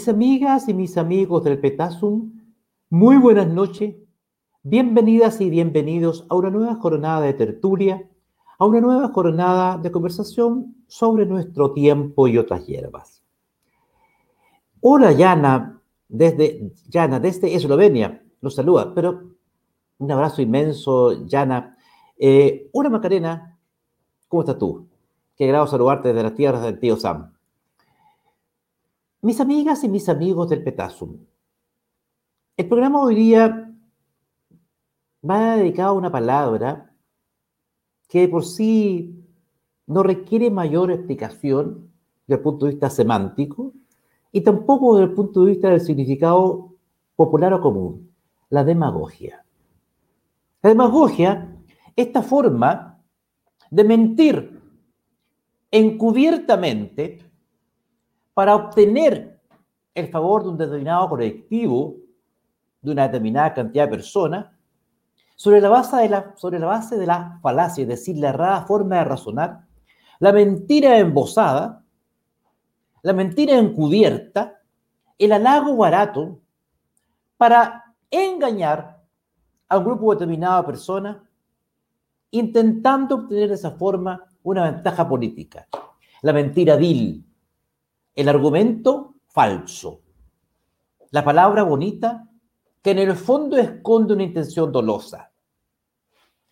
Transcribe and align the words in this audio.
Mis 0.00 0.08
amigas 0.08 0.66
y 0.66 0.72
mis 0.72 0.96
amigos 0.96 1.44
del 1.44 1.60
Petasum, 1.60 2.32
muy 2.88 3.18
buenas 3.18 3.48
noches. 3.48 3.96
Bienvenidas 4.62 5.42
y 5.42 5.50
bienvenidos 5.50 6.24
a 6.30 6.36
una 6.36 6.48
nueva 6.48 6.76
jornada 6.76 7.20
de 7.20 7.34
tertulia, 7.34 8.08
a 8.58 8.64
una 8.64 8.80
nueva 8.80 9.08
jornada 9.08 9.76
de 9.76 9.90
conversación 9.90 10.74
sobre 10.88 11.26
nuestro 11.26 11.74
tiempo 11.74 12.28
y 12.28 12.38
otras 12.38 12.66
hierbas. 12.66 13.22
Hola, 14.80 15.12
Yana, 15.12 15.82
desde, 16.08 16.72
Yana, 16.88 17.20
desde 17.20 17.54
Eslovenia, 17.54 18.24
nos 18.40 18.54
saluda, 18.54 18.94
pero 18.94 19.34
un 19.98 20.10
abrazo 20.10 20.40
inmenso, 20.40 21.26
Yana. 21.26 21.76
Eh, 22.16 22.70
hola, 22.72 22.88
Macarena, 22.88 23.58
¿cómo 24.28 24.44
estás 24.44 24.56
tú? 24.56 24.88
Qué 25.36 25.46
grado 25.46 25.66
saludarte 25.66 26.08
desde 26.08 26.22
las 26.22 26.34
tierras 26.34 26.62
del 26.62 26.80
tío 26.80 26.96
Sam. 26.96 27.34
Mis 29.22 29.38
amigas 29.38 29.84
y 29.84 29.88
mis 29.90 30.08
amigos 30.08 30.48
del 30.48 30.64
Petasum, 30.64 31.18
el 32.56 32.66
programa 32.66 33.02
hoy 33.02 33.14
día 33.16 33.70
va 35.28 35.56
dedicado 35.56 35.90
a 35.90 35.98
una 35.98 36.10
palabra 36.10 36.94
que 38.08 38.26
por 38.28 38.46
sí 38.46 39.22
no 39.86 40.02
requiere 40.02 40.50
mayor 40.50 40.90
explicación 40.90 41.92
desde 42.26 42.38
el 42.38 42.42
punto 42.42 42.64
de 42.64 42.72
vista 42.72 42.88
semántico 42.88 43.74
y 44.32 44.40
tampoco 44.40 44.96
desde 44.96 45.10
el 45.10 45.14
punto 45.14 45.44
de 45.44 45.50
vista 45.50 45.68
del 45.68 45.82
significado 45.82 46.76
popular 47.14 47.52
o 47.52 47.60
común, 47.60 48.10
la 48.48 48.64
demagogia. 48.64 49.44
La 50.62 50.70
demagogia, 50.70 51.58
esta 51.94 52.22
forma 52.22 52.98
de 53.70 53.84
mentir 53.84 54.62
encubiertamente 55.70 57.29
para 58.40 58.56
obtener 58.56 59.38
el 59.94 60.08
favor 60.08 60.42
de 60.42 60.48
un 60.48 60.56
determinado 60.56 61.10
colectivo, 61.10 61.96
de 62.80 62.92
una 62.92 63.02
determinada 63.02 63.52
cantidad 63.52 63.84
de 63.84 63.90
personas, 63.90 64.46
sobre 65.36 65.60
la 65.60 65.68
base 65.68 65.94
de 65.98 66.08
la, 66.08 66.32
sobre 66.36 66.58
la, 66.58 66.64
base 66.64 66.96
de 66.96 67.06
la 67.06 67.38
falacia, 67.42 67.82
es 67.82 67.88
decir, 67.88 68.16
la 68.16 68.30
errada 68.30 68.62
forma 68.62 68.96
de 68.96 69.04
razonar, 69.04 69.66
la 70.20 70.32
mentira 70.32 70.96
embosada, 70.96 71.84
la 73.02 73.12
mentira 73.12 73.58
encubierta, 73.58 74.62
el 75.18 75.32
halago 75.32 75.76
barato, 75.76 76.40
para 77.36 77.94
engañar 78.10 79.02
a 79.68 79.76
un 79.76 79.84
grupo 79.84 80.14
determinado 80.14 80.62
de 80.62 80.66
personas, 80.66 81.16
intentando 82.30 83.16
obtener 83.16 83.50
de 83.50 83.56
esa 83.56 83.72
forma 83.72 84.24
una 84.42 84.70
ventaja 84.70 85.06
política. 85.06 85.68
La 86.22 86.32
mentira 86.32 86.76
vil, 86.76 87.26
el 88.20 88.28
argumento 88.28 89.14
falso. 89.28 90.02
La 91.10 91.24
palabra 91.24 91.62
bonita 91.62 92.28
que 92.82 92.90
en 92.90 92.98
el 92.98 93.14
fondo 93.14 93.56
esconde 93.56 94.12
una 94.12 94.24
intención 94.24 94.70
dolosa. 94.70 95.32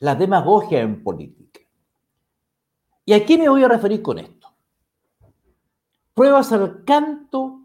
La 0.00 0.14
demagogia 0.14 0.80
en 0.80 1.02
política. 1.02 1.60
¿Y 3.04 3.12
a 3.12 3.24
qué 3.24 3.36
me 3.36 3.48
voy 3.48 3.64
a 3.64 3.68
referir 3.68 4.00
con 4.00 4.18
esto? 4.18 4.48
Pruebas 6.14 6.52
al 6.52 6.84
canto 6.84 7.60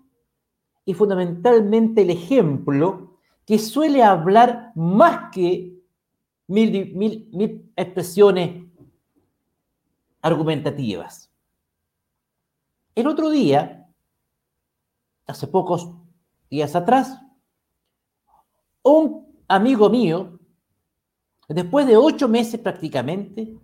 y 0.83 0.93
fundamentalmente 0.93 2.01
el 2.01 2.09
ejemplo 2.09 3.19
que 3.45 3.57
suele 3.57 4.03
hablar 4.03 4.73
más 4.75 5.31
que 5.31 5.81
mil, 6.47 6.93
mil, 6.93 7.29
mil 7.31 7.71
expresiones 7.75 8.65
argumentativas. 10.21 11.31
El 12.95 13.07
otro 13.07 13.29
día, 13.29 13.82
hace 15.27 15.47
pocos 15.47 15.91
días 16.49 16.75
atrás, 16.75 17.19
un 18.83 19.41
amigo 19.47 19.89
mío, 19.89 20.39
después 21.47 21.87
de 21.87 21.97
ocho 21.97 22.27
meses 22.27 22.59
prácticamente, 22.59 23.57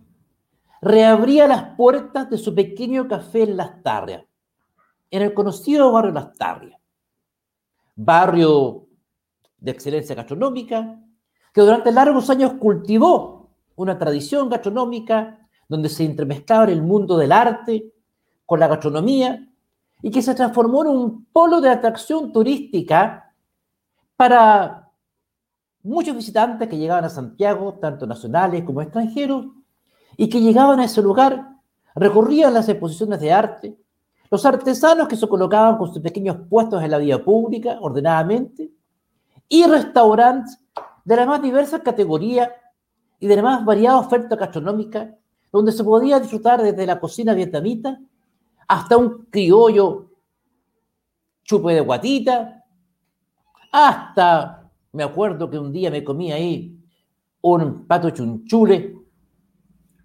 reabría 0.80 1.46
las 1.46 1.76
puertas 1.76 2.30
de 2.30 2.38
su 2.38 2.54
pequeño 2.54 3.06
café 3.06 3.42
en 3.42 3.56
Las 3.56 3.82
Tarrias, 3.82 4.24
en 5.10 5.22
el 5.22 5.34
conocido 5.34 5.92
barrio 5.92 6.12
Las 6.12 6.32
Tarrias, 6.32 6.80
barrio 7.94 8.86
de 9.58 9.70
excelencia 9.70 10.14
gastronómica, 10.14 11.02
que 11.52 11.60
durante 11.60 11.92
largos 11.92 12.30
años 12.30 12.54
cultivó 12.54 13.50
una 13.76 13.98
tradición 13.98 14.48
gastronómica 14.48 15.48
donde 15.68 15.88
se 15.88 16.04
entremezclaba 16.04 16.64
el 16.70 16.82
mundo 16.82 17.16
del 17.16 17.32
arte 17.32 17.92
con 18.46 18.60
la 18.60 18.68
gastronomía 18.68 19.49
y 20.02 20.10
que 20.10 20.22
se 20.22 20.34
transformó 20.34 20.82
en 20.82 20.90
un 20.90 21.24
polo 21.26 21.60
de 21.60 21.70
atracción 21.70 22.32
turística 22.32 23.34
para 24.16 24.90
muchos 25.82 26.14
visitantes 26.16 26.68
que 26.68 26.78
llegaban 26.78 27.04
a 27.04 27.08
Santiago, 27.08 27.78
tanto 27.80 28.06
nacionales 28.06 28.64
como 28.64 28.82
extranjeros, 28.82 29.46
y 30.16 30.28
que 30.28 30.40
llegaban 30.40 30.80
a 30.80 30.84
ese 30.84 31.02
lugar, 31.02 31.56
recorrían 31.94 32.54
las 32.54 32.68
exposiciones 32.68 33.20
de 33.20 33.32
arte, 33.32 33.78
los 34.30 34.44
artesanos 34.46 35.08
que 35.08 35.16
se 35.16 35.28
colocaban 35.28 35.76
con 35.76 35.92
sus 35.92 36.02
pequeños 36.02 36.36
puestos 36.48 36.82
en 36.82 36.90
la 36.90 36.98
vía 36.98 37.22
pública, 37.24 37.78
ordenadamente, 37.80 38.70
y 39.48 39.64
restaurantes 39.64 40.60
de 41.04 41.16
la 41.16 41.26
más 41.26 41.42
diversa 41.42 41.80
categoría 41.80 42.52
y 43.18 43.26
de 43.26 43.36
la 43.36 43.42
más 43.42 43.64
variada 43.64 43.98
oferta 43.98 44.36
gastronómica, 44.36 45.16
donde 45.50 45.72
se 45.72 45.82
podía 45.82 46.20
disfrutar 46.20 46.62
desde 46.62 46.86
la 46.86 47.00
cocina 47.00 47.34
vietnamita 47.34 47.98
hasta 48.70 48.96
un 48.96 49.26
criollo 49.30 50.12
chupe 51.42 51.74
de 51.74 51.80
guatita, 51.80 52.64
hasta, 53.72 54.70
me 54.92 55.02
acuerdo 55.02 55.50
que 55.50 55.58
un 55.58 55.72
día 55.72 55.90
me 55.90 56.04
comí 56.04 56.30
ahí 56.30 56.80
un 57.40 57.84
pato 57.88 58.10
chunchule 58.10 58.96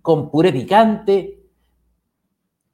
con 0.01 0.31
puré 0.31 0.51
picante, 0.51 1.47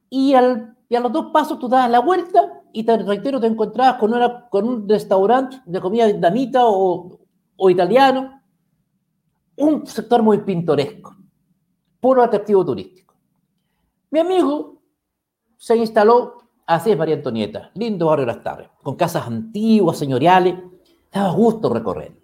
y, 0.09 0.34
al, 0.34 0.78
a 0.90 1.00
los 1.01 1.12
dos 1.12 1.25
pasos 1.34 1.59
tú 1.59 1.68
dabas 1.68 1.91
la 1.91 2.00
vuelta 2.00 2.63
y 2.72 2.85
te 2.85 2.96
reitero, 2.96 3.41
te 3.41 3.47
encontrabas 3.47 3.96
con, 3.96 4.13
una, 4.13 4.47
con 4.47 4.66
un 4.66 4.88
restaurante 4.88 5.62
de 5.66 5.81
comida 5.81 6.06
vietnamita 6.06 6.62
o, 6.68 7.19
o 7.57 7.69
italiano, 7.69 8.41
un 9.57 9.85
sector 9.85 10.24
muy 10.24 10.38
pintoresco, 10.38 11.18
puro 12.00 12.24
atractivo 12.24 12.63
turístico. 12.63 13.13
Mi 14.09 14.19
amigo 14.19 14.70
se 15.61 15.77
instaló, 15.77 16.39
así 16.66 16.89
es 16.89 16.97
María 16.97 17.13
Antonieta, 17.13 17.69
lindo 17.75 18.07
barrio 18.07 18.25
de 18.25 18.33
las 18.33 18.44
tardes, 18.44 18.69
con 18.81 18.95
casas 18.95 19.27
antiguas, 19.27 19.95
señoriales, 19.95 20.55
daba 21.13 21.31
gusto 21.33 21.72
recorrerlo. 21.72 22.19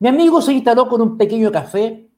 Mi 0.00 0.08
amigo 0.08 0.42
se 0.42 0.54
instaló 0.54 0.88
con 0.88 1.00
un 1.00 1.16
pequeño 1.16 1.52
café, 1.52 2.10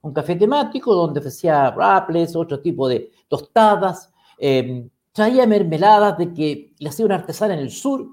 un 0.00 0.12
café 0.12 0.34
temático 0.34 0.92
donde 0.96 1.20
ofrecía 1.20 1.70
raples, 1.70 2.34
otro 2.34 2.60
tipo 2.60 2.88
de 2.88 3.12
tostadas, 3.28 4.12
em, 4.36 4.90
traía 5.12 5.46
mermeladas 5.46 6.18
de 6.18 6.34
que 6.34 6.74
le 6.80 6.88
hacía 6.88 7.06
una 7.06 7.14
artesana 7.14 7.54
en 7.54 7.60
el 7.60 7.70
sur 7.70 8.08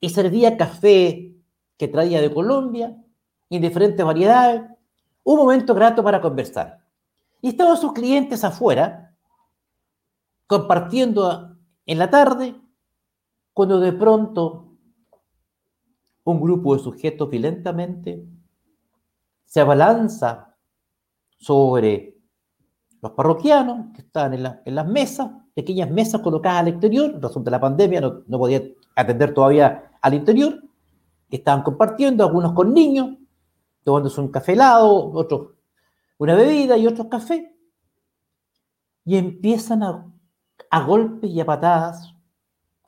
y 0.00 0.08
servía 0.08 0.56
café 0.56 1.36
que 1.76 1.88
traía 1.88 2.22
de 2.22 2.32
Colombia 2.32 2.96
en 3.50 3.60
diferentes 3.60 4.04
variedades. 4.04 4.62
Un 5.24 5.36
momento 5.36 5.74
grato 5.74 6.02
para 6.02 6.22
conversar. 6.22 6.78
Y 7.42 7.48
estaban 7.48 7.76
sus 7.76 7.92
clientes 7.92 8.42
afuera 8.44 9.07
compartiendo 10.48 11.56
en 11.86 11.98
la 11.98 12.10
tarde, 12.10 12.56
cuando 13.52 13.78
de 13.78 13.92
pronto 13.92 14.72
un 16.24 16.40
grupo 16.40 16.74
de 16.74 16.82
sujetos 16.82 17.30
violentamente 17.30 18.26
se 19.44 19.60
abalanza 19.60 20.56
sobre 21.36 22.16
los 23.00 23.12
parroquianos 23.12 23.92
que 23.94 24.02
están 24.02 24.34
en, 24.34 24.42
las 24.42 24.86
mesas, 24.88 25.30
pequeñas 25.54 25.90
mesas 25.90 26.20
colocadas 26.20 26.60
al 26.60 26.68
exterior, 26.68 27.22
razón 27.22 27.44
de 27.44 27.50
la 27.50 27.60
pandemia 27.60 28.00
no, 28.00 28.22
no 28.26 28.38
podía 28.38 28.62
atender 28.96 29.34
todavía 29.34 29.92
al 30.00 30.14
interior, 30.14 30.62
estaban 31.30 31.62
compartiendo, 31.62 32.24
algunos 32.24 32.52
con 32.52 32.72
niños, 32.72 33.16
tomándose 33.84 34.20
un 34.20 34.28
café 34.28 34.52
helado, 34.52 35.12
otros 35.12 35.52
una 36.16 36.34
bebida 36.34 36.76
y 36.76 36.86
otros 36.86 37.06
café, 37.08 37.54
y 39.04 39.16
empiezan 39.16 39.82
a 39.82 40.10
a 40.70 40.82
golpes 40.82 41.30
y 41.30 41.40
a 41.40 41.46
patadas 41.46 42.14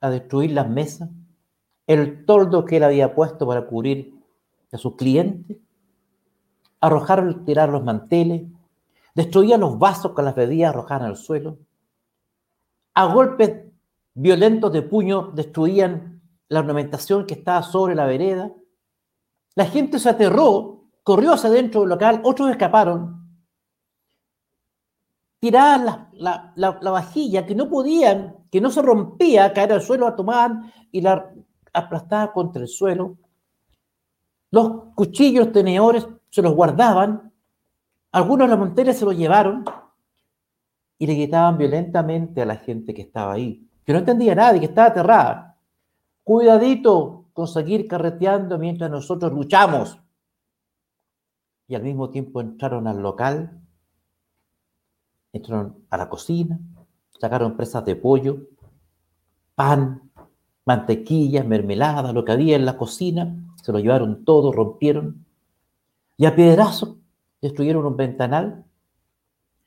a 0.01 0.11
destruir 0.11 0.53
las 0.53 0.69
mesas, 0.69 1.11
el 1.87 2.25
toldo 2.25 2.65
que 2.65 2.77
él 2.77 2.85
había 2.85 3.15
puesto 3.15 3.47
para 3.47 3.67
cubrir 3.67 4.15
a 4.73 4.79
sus 4.79 4.97
clientes, 4.97 5.57
arrojar, 6.81 7.45
tirar 7.45 7.69
los 7.69 7.85
manteles, 7.85 8.43
destruían 9.15 9.61
los 9.61 9.79
vasos 9.79 10.13
con 10.13 10.25
las 10.25 10.35
bebidas 10.35 10.71
arrojadas 10.71 11.09
al 11.09 11.17
suelo, 11.17 11.59
a 12.95 13.07
golpes 13.07 13.65
violentos 14.15 14.73
de 14.73 14.83
puño 14.83 15.31
destruían 15.35 16.21
la 16.49 16.61
ornamentación 16.61 17.27
que 17.27 17.35
estaba 17.35 17.63
sobre 17.63 17.95
la 17.95 18.07
vereda. 18.07 18.53
La 19.55 19.67
gente 19.67 19.99
se 19.99 20.09
aterró, 20.09 20.85
corrió 21.03 21.33
hacia 21.33 21.49
adentro 21.49 21.81
del 21.81 21.91
local, 21.91 22.21
otros 22.25 22.51
escaparon. 22.51 23.20
Tiraban 25.41 26.11
la, 26.13 26.53
la, 26.55 26.91
vajilla 26.91 27.47
que 27.47 27.55
no 27.55 27.69
podían, 27.69 28.37
que 28.51 28.61
no 28.61 28.71
se 28.71 28.83
rompía, 28.83 29.53
caer 29.53 29.73
al 29.73 29.83
suelo, 29.83 30.09
la 30.09 30.15
tomaban 30.15 30.71
y 30.93 31.01
la 31.01 31.33
aplastaban 31.73 32.29
contra 32.29 32.63
el 32.63 32.69
suelo. 32.69 33.17
Los 34.51 34.93
cuchillos, 34.95 35.51
tenedores, 35.51 36.07
se 36.29 36.43
los 36.43 36.55
guardaban. 36.55 37.33
Algunos 38.13 38.49
de 38.49 38.51
los 38.51 38.59
monteres 38.59 38.99
se 38.99 39.05
los 39.05 39.17
llevaron 39.17 39.65
y 40.99 41.07
le 41.07 41.15
gritaban 41.15 41.57
violentamente 41.57 42.43
a 42.43 42.47
la 42.47 42.57
gente 42.57 42.93
que 42.93 43.03
estaba 43.03 43.33
ahí, 43.33 43.67
que 43.85 43.93
no 43.93 44.01
entendía 44.01 44.35
nada 44.35 44.57
y 44.57 44.61
que 44.61 44.67
estaba 44.67 44.89
aterrada. 44.89 45.57
Cuidadito 46.23 47.31
con 47.33 47.49
seguir 47.49 47.89
carreteando 47.89 48.59
mientras 48.59 48.91
nosotros 48.91 49.33
luchamos. 49.33 49.99
Y 51.67 51.77
al 51.77 51.83
mismo 51.83 52.11
tiempo 52.11 52.41
entraron 52.41 52.87
al 52.87 53.01
local 53.01 53.61
entraron 55.33 55.85
a 55.91 55.97
la 55.97 56.09
cocina, 56.09 56.59
sacaron 57.19 57.57
presas 57.57 57.85
de 57.85 57.97
pollo, 57.97 58.49
pan, 59.55 60.11
mantequilla, 60.65 61.45
mermelada, 61.45 62.13
lo 62.13 62.25
que 62.25 62.33
había 62.33 62.57
en 62.57 62.65
la 62.65 62.77
cocina, 62.77 63.37
se 63.63 63.73
lo 63.73 63.79
llevaron 63.79 64.25
todo, 64.25 64.53
rompieron, 64.53 65.25
y 66.17 66.27
a 66.27 66.35
piedrazo 66.35 66.99
destruyeron 67.41 67.87
un 67.87 67.97
ventanal, 67.97 68.65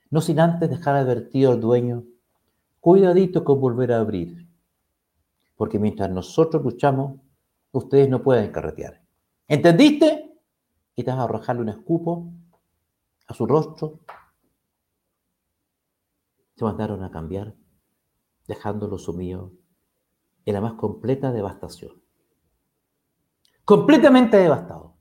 no 0.10 0.21
sin 0.21 0.39
antes 0.39 0.69
dejar 0.69 0.95
advertido 0.95 1.51
al 1.51 1.62
dueño, 1.62 2.04
cuidadito 2.80 3.44
con 3.44 3.60
volver 3.60 3.92
a 3.92 4.00
abrir, 4.00 4.48
porque 5.56 5.80
mientras 5.80 6.10
nosotros 6.10 6.63
luchamos, 6.63 7.19
ustedes 7.71 8.10
no 8.10 8.21
pueden 8.21 8.51
carretear. 8.51 9.01
¿Entendiste? 9.48 10.31
A 11.07 11.24
arrojarle 11.24 11.63
un 11.63 11.69
escupo 11.69 12.31
a 13.27 13.33
su 13.33 13.48
rostro 13.48 14.00
se 16.55 16.65
mandaron 16.65 17.03
a 17.03 17.11
cambiar, 17.11 17.55
dejándolo 18.47 18.97
sumido 18.97 19.51
en 20.45 20.53
la 20.53 20.61
más 20.61 20.73
completa 20.73 21.31
devastación. 21.31 22.01
Completamente 23.65 24.38
devastado. 24.38 24.97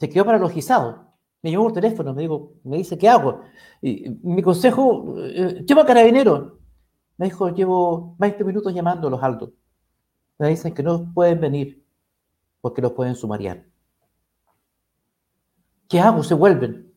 Se 0.00 0.08
quedó 0.08 0.24
paralogizado. 0.24 1.12
Me 1.42 1.50
llamó 1.50 1.64
por 1.64 1.72
teléfono, 1.72 2.14
me, 2.14 2.22
dijo, 2.22 2.54
me 2.64 2.78
dice, 2.78 2.96
¿qué 2.96 3.08
hago? 3.08 3.40
Y, 3.80 4.08
mi 4.22 4.42
consejo, 4.42 5.14
eh, 5.18 5.64
lleva 5.66 5.84
carabinero. 5.84 6.60
Me 7.18 7.26
dijo, 7.26 7.48
llevo 7.50 8.16
20 8.18 8.44
minutos 8.44 8.72
llamando 8.72 9.08
a 9.08 9.10
los 9.10 9.22
altos. 9.22 9.50
Me 10.38 10.48
dicen 10.48 10.72
que 10.72 10.82
no 10.82 11.12
pueden 11.12 11.40
venir 11.40 11.84
porque 12.60 12.80
los 12.80 12.92
pueden 12.92 13.16
sumariar. 13.16 13.66
¿Qué 15.88 16.00
hago? 16.00 16.22
Se 16.22 16.34
vuelven. 16.34 16.94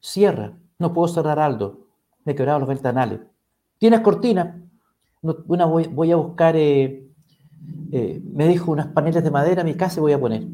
Cierra. 0.00 0.58
No 0.78 0.92
puedo 0.92 1.08
cerrar 1.08 1.38
Aldo 1.38 1.83
me 2.24 2.34
quebraron 2.34 2.60
los 2.60 2.68
ventanales. 2.68 3.20
¿Tienes 3.78 4.00
cortina? 4.00 4.60
Una 5.22 5.66
voy, 5.66 6.12
a 6.12 6.16
buscar, 6.16 6.54
eh, 6.56 7.08
eh, 7.92 8.22
me 8.32 8.48
dijo, 8.48 8.72
unas 8.72 8.88
paneles 8.88 9.22
de 9.22 9.30
madera 9.30 9.62
a 9.62 9.64
mi 9.64 9.74
casa 9.74 9.98
y 9.98 10.02
voy 10.02 10.12
a 10.12 10.20
poner. 10.20 10.46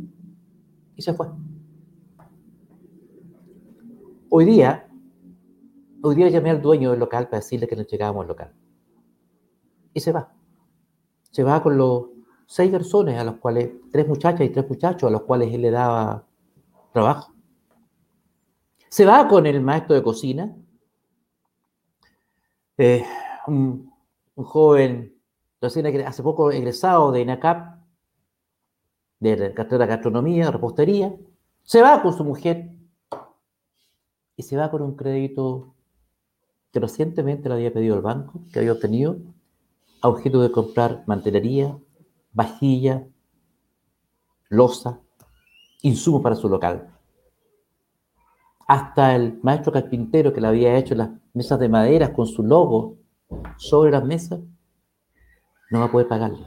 Y 0.96 1.02
se 1.02 1.14
fue. 1.14 1.28
Hoy 4.28 4.44
día, 4.44 4.88
hoy 6.02 6.14
día 6.14 6.28
llamé 6.28 6.50
al 6.50 6.62
dueño 6.62 6.90
del 6.90 7.00
local 7.00 7.28
para 7.28 7.38
decirle 7.40 7.66
que 7.66 7.74
nos 7.74 7.86
llegábamos 7.86 8.22
al 8.22 8.28
local. 8.28 8.52
Y 9.92 10.00
se 10.00 10.12
va. 10.12 10.32
Se 11.30 11.42
va 11.42 11.62
con 11.62 11.76
los 11.76 12.06
seis 12.46 12.70
personas 12.70 13.18
a 13.18 13.24
los 13.24 13.36
cuales, 13.36 13.70
tres 13.90 14.06
muchachas 14.06 14.42
y 14.42 14.50
tres 14.50 14.68
muchachos 14.68 15.08
a 15.08 15.10
los 15.10 15.22
cuales 15.22 15.52
él 15.52 15.62
le 15.62 15.70
daba 15.70 16.26
trabajo. 16.92 17.32
Se 18.88 19.04
va 19.04 19.26
con 19.28 19.46
el 19.46 19.60
maestro 19.60 19.94
de 19.94 20.02
cocina, 20.02 20.56
eh, 22.82 23.04
un, 23.46 23.92
joven 24.36 25.14
hace 25.60 26.22
poco 26.22 26.50
egresado 26.50 27.12
de 27.12 27.20
INACAP, 27.20 27.78
de 29.18 29.36
la 29.36 29.52
carrera 29.52 29.84
de 29.84 29.86
gastronomía, 29.86 30.50
repostería, 30.50 31.14
se 31.62 31.82
va 31.82 32.00
con 32.00 32.16
su 32.16 32.24
mujer 32.24 32.70
y 34.34 34.42
se 34.42 34.56
va 34.56 34.70
con 34.70 34.80
un 34.80 34.96
crédito 34.96 35.74
que 36.72 36.80
recientemente 36.80 37.50
le 37.50 37.56
había 37.56 37.70
pedido 37.70 37.96
el 37.96 38.00
banco, 38.00 38.40
que 38.50 38.60
había 38.60 38.72
obtenido, 38.72 39.18
a 40.00 40.08
objeto 40.08 40.40
de 40.40 40.50
comprar 40.50 41.04
mantelería, 41.06 41.76
vajilla, 42.32 43.06
losa, 44.48 45.00
insumo 45.82 46.22
para 46.22 46.34
su 46.34 46.48
local. 46.48 46.88
Hasta 48.66 49.14
el 49.14 49.38
maestro 49.42 49.70
carpintero 49.70 50.32
que 50.32 50.40
le 50.40 50.46
había 50.46 50.78
hecho 50.78 50.94
las 50.94 51.19
mesas 51.32 51.58
de 51.58 51.68
madera 51.68 52.12
con 52.12 52.26
su 52.26 52.42
logo 52.42 52.96
sobre 53.56 53.90
las 53.90 54.04
mesas, 54.04 54.40
no 55.70 55.80
va 55.80 55.86
a 55.86 55.92
poder 55.92 56.08
pagarle. 56.08 56.46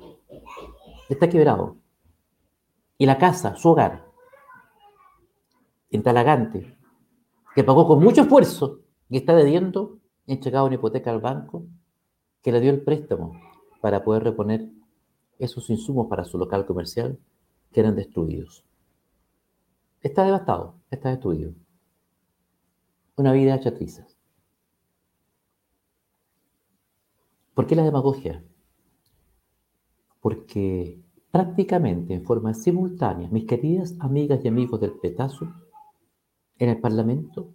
Está 1.10 1.30
quebrado. 1.30 1.78
Y 2.98 3.06
la 3.06 3.18
casa, 3.18 3.56
su 3.56 3.70
hogar, 3.70 4.06
en 5.90 6.04
Talagante, 6.04 6.78
que 7.56 7.64
pagó 7.64 7.88
con 7.88 8.04
mucho 8.04 8.22
esfuerzo 8.22 8.82
y 9.10 9.18
está 9.18 9.36
debiendo, 9.36 10.00
entregado 10.26 10.66
una 10.66 10.76
hipoteca 10.76 11.12
al 11.12 11.22
banco 11.22 11.66
que 12.42 12.52
le 12.52 12.60
dio 12.60 12.72
el 12.72 12.84
préstamo 12.84 13.40
para 13.82 14.04
poder 14.04 14.24
reponer 14.24 14.70
esos 15.40 15.70
insumos 15.70 16.08
para 16.08 16.24
su 16.24 16.38
local 16.38 16.66
comercial 16.66 17.20
que 17.72 17.80
eran 17.80 17.96
destruidos. 17.96 18.66
Está 20.02 20.24
devastado, 20.24 20.76
está 20.90 21.10
destruido. 21.10 21.54
Una 23.16 23.32
vida 23.32 23.56
hecha 23.56 23.70
¿Por 27.54 27.68
qué 27.68 27.76
la 27.76 27.84
demagogia? 27.84 28.44
Porque 30.20 31.00
prácticamente 31.30 32.16
en 32.16 32.24
forma 32.24 32.54
simultánea, 32.56 33.30
mis 33.30 33.46
queridas 33.46 33.96
amigas 34.00 34.44
y 34.44 34.48
amigos 34.48 34.82
del 34.82 34.94
petazo, 34.94 35.54
en 36.58 36.70
el 36.70 36.80
Parlamento, 36.80 37.54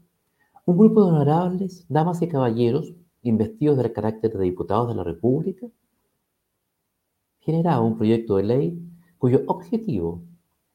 un 0.66 0.78
grupo 0.78 1.04
de 1.04 1.10
honorables 1.10 1.84
damas 1.88 2.22
y 2.22 2.28
caballeros 2.28 2.94
investidos 3.22 3.76
del 3.78 3.92
carácter 3.92 4.32
de 4.32 4.44
diputados 4.44 4.88
de 4.88 4.94
la 4.94 5.04
República 5.04 5.66
generaba 7.40 7.82
un 7.82 7.96
proyecto 7.96 8.36
de 8.36 8.42
ley 8.44 8.82
cuyo 9.18 9.42
objetivo 9.46 10.22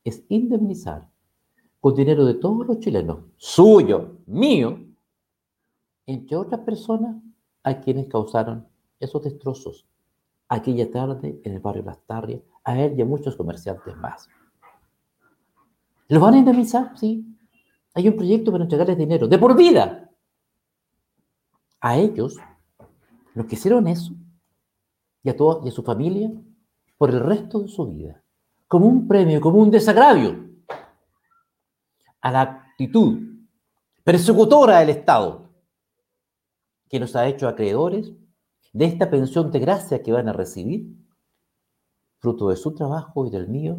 es 0.04 0.26
indemnizar 0.28 1.10
con 1.80 1.96
dinero 1.96 2.26
de 2.26 2.34
todos 2.34 2.66
los 2.66 2.80
chilenos, 2.80 3.20
suyo, 3.38 4.18
mío, 4.26 4.80
entre 6.06 6.36
otras 6.36 6.62
personas 6.62 7.22
a 7.64 7.80
quienes 7.80 8.08
causaron 8.08 8.73
esos 9.04 9.24
destrozos 9.24 9.86
aquella 10.54 10.90
tarde 10.90 11.40
en 11.44 11.54
el 11.54 11.60
barrio 11.60 11.84
Las 11.84 12.00
Tarrias, 12.06 12.42
a 12.64 12.80
él 12.80 12.98
y 12.98 13.02
a 13.02 13.06
muchos 13.06 13.36
comerciantes 13.36 13.96
más. 13.98 14.30
¿Lo 16.08 16.20
van 16.20 16.36
a 16.36 16.38
indemnizar? 16.38 16.98
Sí. 16.98 17.26
Hay 17.94 18.08
un 18.08 18.16
proyecto 18.16 18.52
para 18.52 18.64
entregarles 18.64 18.98
dinero 18.98 19.28
de 19.28 19.38
por 19.38 19.56
vida. 19.56 20.10
A 21.80 21.98
ellos, 21.98 22.38
los 23.34 23.46
que 23.46 23.56
hicieron 23.56 23.88
eso, 23.88 24.14
y 25.24 25.30
a, 25.30 25.36
todos, 25.36 25.66
y 25.66 25.70
a 25.70 25.72
su 25.72 25.84
familia, 25.84 26.32
por 26.98 27.10
el 27.10 27.20
resto 27.20 27.60
de 27.60 27.68
su 27.68 27.88
vida, 27.88 28.22
como 28.68 28.86
un 28.86 29.08
premio, 29.08 29.42
como 29.42 29.60
un 29.60 29.72
desagravio 29.72 30.50
a 32.22 32.32
la 32.32 32.42
actitud 32.42 33.20
persecutora 34.04 34.80
del 34.80 34.90
Estado, 34.90 35.50
que 36.90 37.00
los 37.00 37.16
ha 37.16 37.28
hecho 37.28 37.48
acreedores 37.48 38.14
de 38.74 38.86
esta 38.86 39.10
pensión 39.10 39.52
de 39.52 39.60
gracia 39.60 40.04
que 40.04 40.12
van 40.12 40.28
a 40.28 40.34
recibir, 40.34 40.94
fruto 42.20 42.50
de 42.50 42.56
su 42.56 42.74
trabajo 42.74 43.26
y 43.26 43.30
del 43.30 43.48
mío, 43.48 43.78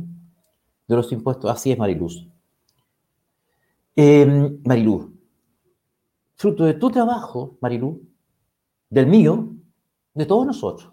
de 0.87 0.97
los 0.97 1.13
impuestos. 1.13 1.51
Así 1.51 1.73
es, 1.73 1.79
Mariluz. 1.79 2.27
Eh, 3.97 4.59
Mariluz, 4.65 5.11
fruto 6.35 6.65
de 6.65 6.75
tu 6.75 6.91
trabajo, 6.91 7.59
Mariluz, 7.61 7.99
del 8.89 9.07
mío, 9.07 9.51
de 10.15 10.27
todos 10.27 10.47
nosotros, 10.47 10.93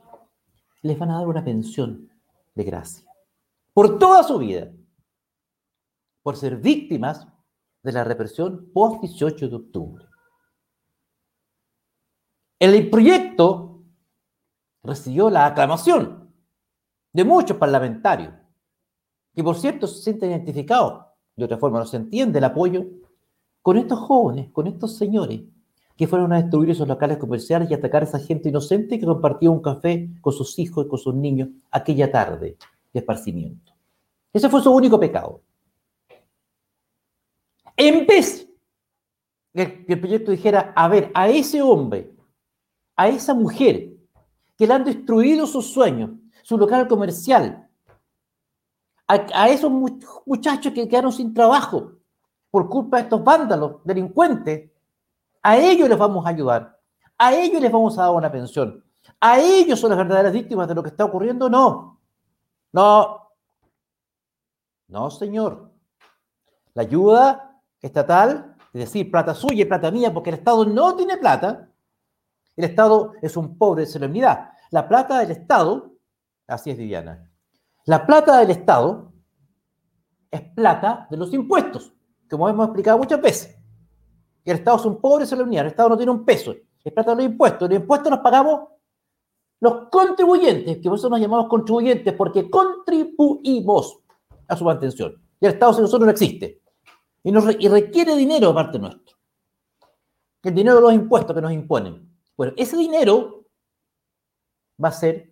les 0.81 0.97
van 0.97 1.11
a 1.11 1.19
dar 1.19 1.27
una 1.27 1.43
pensión 1.43 2.09
de 2.55 2.63
gracia 2.63 3.11
por 3.73 3.97
toda 3.97 4.23
su 4.23 4.37
vida, 4.37 4.71
por 6.21 6.35
ser 6.35 6.57
víctimas 6.57 7.27
de 7.83 7.91
la 7.91 8.03
represión 8.03 8.69
post-18 8.73 9.49
de 9.49 9.55
octubre. 9.55 10.05
El 12.59 12.89
proyecto 12.89 13.70
recibió 14.83 15.29
la 15.29 15.45
aclamación 15.45 16.29
de 17.13 17.23
muchos 17.23 17.57
parlamentarios, 17.57 18.33
que 19.33 19.43
por 19.43 19.57
cierto 19.57 19.87
se 19.87 20.01
sienten 20.01 20.31
identificados, 20.31 21.05
de 21.35 21.45
otra 21.45 21.57
forma 21.57 21.79
no 21.79 21.85
se 21.85 21.97
entiende 21.97 22.39
el 22.39 22.45
apoyo, 22.45 22.85
con 23.61 23.77
estos 23.77 23.99
jóvenes, 23.99 24.49
con 24.51 24.67
estos 24.67 24.97
señores 24.97 25.41
que 25.95 26.07
fueron 26.07 26.33
a 26.33 26.41
destruir 26.41 26.71
esos 26.71 26.87
locales 26.87 27.17
comerciales 27.17 27.69
y 27.69 27.75
atacar 27.75 28.01
a 28.01 28.05
esa 28.05 28.19
gente 28.19 28.49
inocente 28.49 28.99
que 28.99 29.05
compartía 29.05 29.51
un 29.51 29.61
café 29.61 30.09
con 30.19 30.33
sus 30.33 30.57
hijos 30.57 30.85
y 30.85 30.89
con 30.89 30.97
sus 30.97 31.13
niños 31.13 31.49
aquella 31.69 32.11
tarde 32.11 32.57
de 32.91 32.99
esparcimiento. 32.99 33.73
Ese 34.33 34.49
fue 34.49 34.63
su 34.63 34.71
único 34.71 34.99
pecado. 34.99 35.41
En 37.77 38.07
vez 38.07 38.49
que 39.53 39.85
el 39.87 39.99
proyecto 39.99 40.31
dijera, 40.31 40.73
a 40.75 40.87
ver, 40.87 41.11
a 41.13 41.29
ese 41.29 41.61
hombre, 41.61 42.15
a 42.95 43.09
esa 43.09 43.33
mujer 43.33 43.90
que 44.61 44.67
le 44.67 44.75
han 44.75 44.83
destruido 44.83 45.47
sus 45.47 45.73
sueños, 45.73 46.11
su 46.43 46.55
local 46.55 46.87
comercial, 46.87 47.67
a, 49.07 49.49
esos 49.49 49.71
muchachos 50.23 50.71
que 50.71 50.87
quedaron 50.87 51.11
sin 51.11 51.33
trabajo 51.33 51.93
por 52.51 52.69
culpa 52.69 52.97
de 52.97 53.03
estos 53.05 53.23
vándalos, 53.23 53.77
delincuentes, 53.83 54.69
a 55.41 55.57
ellos 55.57 55.89
les 55.89 55.97
vamos 55.97 56.23
a 56.23 56.29
ayudar, 56.29 56.79
a 57.17 57.33
ellos 57.33 57.59
les 57.59 57.71
vamos 57.71 57.97
a 57.97 58.03
dar 58.03 58.11
una 58.11 58.31
pensión, 58.31 58.85
a 59.19 59.39
ellos 59.39 59.79
son 59.79 59.89
las 59.89 59.97
verdaderas 59.97 60.31
víctimas 60.31 60.67
de 60.67 60.75
lo 60.75 60.83
que 60.83 60.89
está 60.89 61.05
ocurriendo, 61.05 61.49
no, 61.49 61.99
no, 62.71 63.31
no, 64.89 65.09
señor. 65.09 65.71
La 66.75 66.83
ayuda 66.83 67.63
estatal, 67.81 68.55
es 68.73 68.81
decir, 68.81 69.09
plata 69.09 69.33
suya 69.33 69.63
y 69.63 69.65
plata 69.65 69.89
mía, 69.89 70.13
porque 70.13 70.29
el 70.29 70.35
Estado 70.35 70.63
no 70.67 70.95
tiene 70.95 71.17
plata, 71.17 71.70
el 72.55 72.65
Estado 72.65 73.13
es 73.21 73.37
un 73.37 73.57
pobre 73.57 73.81
de 73.81 73.87
solemnidad. 73.87 74.51
La 74.71 74.87
plata 74.87 75.19
del 75.19 75.31
Estado, 75.31 75.93
así 76.47 76.71
es 76.71 76.77
Viviana, 76.77 77.29
la 77.85 78.05
plata 78.05 78.39
del 78.39 78.51
Estado 78.51 79.11
es 80.29 80.41
plata 80.41 81.07
de 81.09 81.17
los 81.17 81.33
impuestos, 81.33 81.93
como 82.29 82.47
hemos 82.47 82.67
explicado 82.67 82.97
muchas 82.97 83.21
veces. 83.21 83.57
El 84.45 84.57
Estado 84.57 84.77
es 84.77 84.85
un 84.85 84.99
pobre 84.99 85.25
solemnidad, 85.25 85.65
el 85.65 85.71
Estado 85.71 85.89
no 85.89 85.97
tiene 85.97 86.11
un 86.11 86.25
peso, 86.25 86.53
es 86.83 86.93
plata 86.93 87.11
de 87.11 87.17
los 87.17 87.25
impuestos. 87.25 87.69
Los 87.69 87.79
impuestos 87.79 88.11
los 88.11 88.19
pagamos 88.21 88.61
los 89.61 89.89
contribuyentes, 89.89 90.77
que 90.77 90.89
por 90.89 90.97
eso 90.97 91.07
nos 91.07 91.19
llamamos 91.19 91.47
contribuyentes, 91.47 92.13
porque 92.15 92.49
contribuimos 92.49 93.99
a 94.47 94.57
su 94.57 94.65
mantención. 94.65 95.21
Y 95.39 95.45
el 95.45 95.53
Estado 95.53 95.73
sin 95.73 95.83
nosotros 95.83 96.07
no 96.07 96.11
existe. 96.11 96.61
Y 97.23 97.31
requiere 97.67 98.15
dinero 98.15 98.47
de 98.47 98.53
parte 98.55 98.79
nuestro. 98.79 99.15
El 100.41 100.55
dinero 100.55 100.77
de 100.77 100.81
los 100.81 100.93
impuestos 100.93 101.35
que 101.35 101.41
nos 101.41 101.51
imponen. 101.51 102.10
Bueno, 102.41 102.55
ese 102.57 102.75
dinero 102.75 103.45
va 104.83 104.87
a 104.87 104.91
ser, 104.91 105.31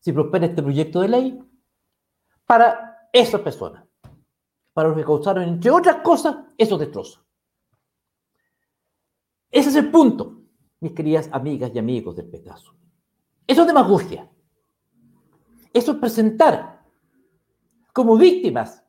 si 0.00 0.10
prospera 0.10 0.46
este 0.46 0.60
proyecto 0.60 1.00
de 1.00 1.08
ley, 1.08 1.38
para 2.44 3.08
esas 3.12 3.40
personas, 3.40 3.86
para 4.72 4.88
los 4.88 4.98
que 4.98 5.04
causaron, 5.04 5.44
entre 5.44 5.70
otras 5.70 6.02
cosas, 6.02 6.38
esos 6.58 6.80
destrozos. 6.80 7.24
Ese 9.48 9.68
es 9.68 9.76
el 9.76 9.92
punto, 9.92 10.42
mis 10.80 10.90
queridas 10.90 11.30
amigas 11.30 11.70
y 11.72 11.78
amigos 11.78 12.16
del 12.16 12.28
petazo. 12.28 12.74
Eso 13.46 13.60
es 13.60 13.66
demagogia. 13.68 14.28
Eso 15.72 15.92
es 15.92 15.98
presentar 15.98 16.84
como 17.92 18.16
víctimas 18.16 18.84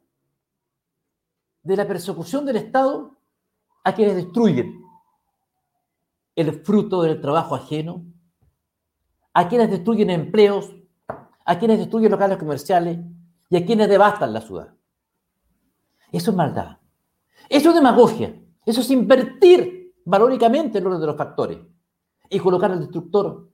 de 1.62 1.78
la 1.78 1.88
persecución 1.88 2.44
del 2.44 2.56
Estado 2.56 3.16
a 3.84 3.94
quienes 3.94 4.16
destruyen 4.16 4.83
el 6.36 6.64
fruto 6.64 7.02
del 7.04 7.22
trabajo 7.22 7.56
ajeno, 7.56 8.06
a 9.34 9.48
quienes 9.48 9.70
destruyen 9.70 10.10
empleos, 10.10 10.74
a 11.46 11.60
quienes 11.60 11.80
destruyen 11.80 12.12
locales 12.12 12.38
comerciales 12.38 13.00
y 13.50 13.58
a 13.58 13.66
quienes 13.66 13.90
devastan 13.90 14.34
la 14.34 14.42
ciudad. 14.42 14.74
Eso 16.12 16.32
es 16.32 16.38
maldad. 16.38 16.78
Eso 17.50 17.70
es 17.70 17.76
demagogia. 17.76 18.40
Eso 18.66 18.82
es 18.82 18.90
invertir 18.92 19.96
valóricamente 20.06 20.78
el 20.78 20.88
orden 20.88 21.02
de 21.02 21.08
los 21.08 21.18
factores 21.18 21.60
y 22.30 22.40
colocar 22.40 22.72
al 22.72 22.80
destructor 22.80 23.50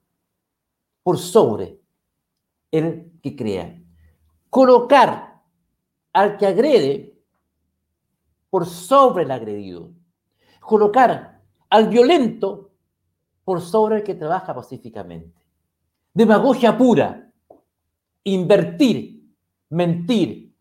por 1.04 1.18
sobre 1.18 1.80
el 2.72 3.20
que 3.22 3.36
crea. 3.36 3.82
Colocar 4.50 5.42
al 6.14 6.38
que 6.38 6.46
agrede 6.46 7.18
por 8.50 8.66
sobre 8.66 9.24
el 9.24 9.32
agredido. 9.32 9.92
Colocar 10.60 11.42
al 11.70 11.88
violento 11.88 12.69
por 13.50 13.62
sobre 13.62 13.96
el 13.96 14.03
que 14.03 14.13
trabaja 14.13 14.53
pacíficamente. 14.53 15.41
Demagogia 16.13 16.77
pura. 16.77 17.34
Invertir, 18.25 19.27
mentir, 19.72 20.53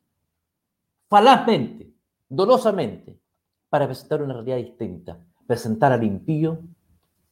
falazmente, 1.06 1.92
dolosamente, 2.30 3.20
para 3.68 3.84
presentar 3.84 4.22
una 4.22 4.32
realidad 4.32 4.56
distinta. 4.56 5.18
Presentar 5.46 5.92
al 5.92 6.02
impío 6.02 6.60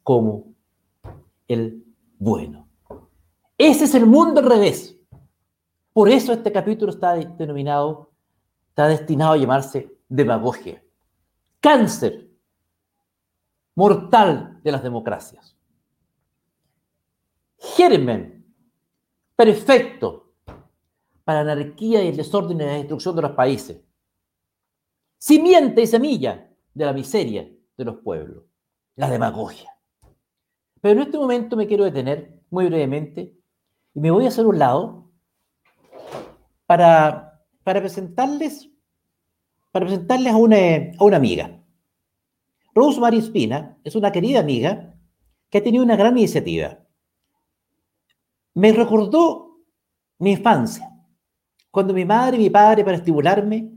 como 0.02 0.52
el 1.48 1.82
bueno. 2.18 2.68
Ese 3.56 3.84
es 3.84 3.94
el 3.94 4.04
mundo 4.04 4.40
al 4.40 4.50
revés. 4.50 4.94
Por 5.94 6.10
eso 6.10 6.34
este 6.34 6.52
capítulo 6.52 6.92
está 6.92 7.14
denominado, 7.14 8.10
está 8.68 8.88
destinado 8.88 9.32
a 9.32 9.38
llamarse 9.38 9.90
demagogia. 10.06 10.84
Cáncer 11.60 12.25
mortal 13.76 14.58
de 14.64 14.72
las 14.72 14.82
democracias. 14.82 15.56
Germen 17.58 18.44
perfecto 19.36 20.32
para 21.24 21.44
la 21.44 21.52
anarquía 21.52 22.02
y 22.02 22.08
el 22.08 22.16
desorden 22.16 22.60
y 22.60 22.64
la 22.64 22.72
destrucción 22.72 23.14
de 23.14 23.22
los 23.22 23.32
países. 23.32 23.80
Simiente 25.18 25.82
y 25.82 25.86
semilla 25.86 26.50
de 26.72 26.84
la 26.84 26.92
miseria 26.92 27.48
de 27.76 27.84
los 27.84 27.96
pueblos. 27.98 28.44
La 28.96 29.10
demagogia. 29.10 29.70
Pero 30.80 31.00
en 31.00 31.06
este 31.06 31.18
momento 31.18 31.56
me 31.56 31.66
quiero 31.66 31.84
detener 31.84 32.40
muy 32.48 32.66
brevemente 32.66 33.36
y 33.94 34.00
me 34.00 34.10
voy 34.10 34.24
a 34.24 34.28
hacer 34.28 34.46
un 34.46 34.58
lado 34.58 35.10
para, 36.64 37.42
para 37.62 37.80
presentarles, 37.80 38.70
para 39.70 39.86
presentarles 39.86 40.32
a 40.32 40.36
una, 40.36 40.56
a 40.98 41.04
una 41.04 41.16
amiga. 41.16 41.60
Rosemary 42.76 43.16
Espina 43.16 43.78
es 43.82 43.96
una 43.96 44.12
querida 44.12 44.40
amiga 44.40 44.94
que 45.48 45.58
ha 45.58 45.62
tenido 45.62 45.82
una 45.82 45.96
gran 45.96 46.16
iniciativa. 46.18 46.78
Me 48.52 48.70
recordó 48.70 49.62
mi 50.18 50.32
infancia, 50.32 50.92
cuando 51.70 51.94
mi 51.94 52.04
madre 52.04 52.36
y 52.36 52.40
mi 52.40 52.50
padre, 52.50 52.84
para 52.84 52.98
estimularme, 52.98 53.72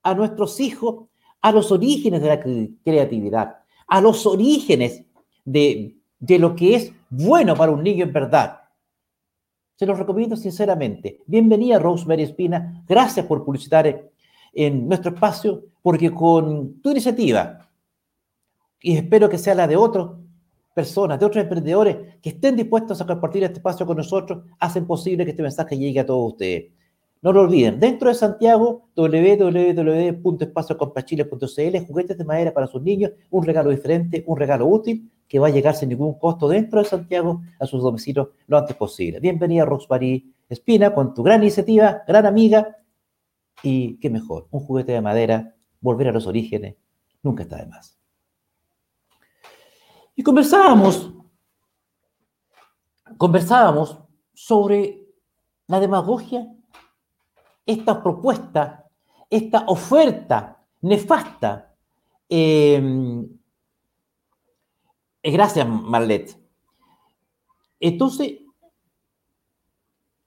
a 0.01 0.13
nuestros 0.13 0.61
hijos 0.61 1.09
a 1.41 1.51
los 1.51 1.73
orígenes 1.73 2.21
de 2.21 2.27
la 2.29 2.39
creatividad, 2.39 3.57
a 3.85 3.99
los 3.99 4.25
orígenes 4.25 5.03
de, 5.43 5.97
de 6.19 6.39
lo 6.39 6.55
que 6.55 6.75
es 6.75 6.93
bueno 7.09 7.53
para 7.53 7.73
un 7.73 7.83
niño 7.83 8.05
en 8.05 8.13
verdad. 8.13 8.61
Se 9.75 9.85
los 9.85 9.99
recomiendo 9.99 10.37
sinceramente. 10.37 11.19
Bienvenida 11.25 11.79
Rosemary 11.79 12.23
Espina. 12.23 12.85
Gracias 12.87 13.25
por 13.25 13.43
publicitar 13.43 14.09
en 14.53 14.87
nuestro 14.87 15.13
espacio, 15.13 15.65
porque 15.81 16.13
con 16.13 16.79
tu 16.79 16.91
iniciativa, 16.91 17.69
y 18.79 18.95
espero 18.95 19.27
que 19.27 19.37
sea 19.37 19.55
la 19.55 19.67
de 19.67 19.75
otras 19.75 20.11
personas, 20.73 21.19
de 21.19 21.25
otros 21.25 21.43
emprendedores 21.43 21.97
que 22.21 22.29
estén 22.29 22.55
dispuestos 22.55 23.01
a 23.01 23.05
compartir 23.05 23.43
este 23.43 23.57
espacio 23.57 23.85
con 23.85 23.97
nosotros, 23.97 24.45
hacen 24.59 24.85
posible 24.85 25.25
que 25.25 25.31
este 25.31 25.43
mensaje 25.43 25.77
llegue 25.77 25.99
a 25.99 26.05
todos 26.05 26.33
ustedes. 26.33 26.71
No 27.21 27.31
lo 27.31 27.41
olviden, 27.41 27.79
dentro 27.79 28.09
de 28.09 28.15
Santiago, 28.15 28.89
www.espaciocompachile.cl, 28.95 31.85
juguetes 31.85 32.17
de 32.17 32.25
madera 32.25 32.51
para 32.51 32.65
sus 32.65 32.81
niños, 32.81 33.11
un 33.29 33.43
regalo 33.43 33.69
diferente, 33.69 34.23
un 34.25 34.37
regalo 34.37 34.65
útil 34.65 35.11
que 35.27 35.37
va 35.37 35.45
a 35.47 35.51
llegar 35.51 35.75
sin 35.75 35.89
ningún 35.89 36.17
costo 36.17 36.49
dentro 36.49 36.81
de 36.81 36.89
Santiago 36.89 37.43
a 37.59 37.67
sus 37.67 37.83
domicilios 37.83 38.29
lo 38.47 38.57
antes 38.57 38.75
posible. 38.75 39.19
Bienvenida 39.19 39.65
Rosemary 39.65 40.33
Espina 40.49 40.93
con 40.93 41.13
tu 41.13 41.23
gran 41.23 41.41
iniciativa, 41.41 42.03
gran 42.07 42.25
amiga 42.25 42.77
y 43.63 43.97
qué 43.99 44.09
mejor, 44.09 44.47
un 44.51 44.61
juguete 44.61 44.91
de 44.91 45.01
madera, 45.01 45.55
volver 45.79 46.07
a 46.07 46.11
los 46.11 46.27
orígenes, 46.27 46.75
nunca 47.23 47.43
está 47.43 47.57
de 47.57 47.67
más. 47.67 48.00
Y 50.21 50.23
conversábamos, 50.23 51.11
conversábamos 53.17 53.97
sobre 54.35 55.03
la 55.65 55.79
demagogia 55.79 56.47
esta 57.65 58.03
propuesta, 58.03 58.87
esta 59.31 59.65
oferta 59.65 60.63
nefasta. 60.81 61.75
Eh, 62.29 63.25
gracias, 65.23 65.67
Marlet. 65.67 66.37
Entonces, 67.79 68.41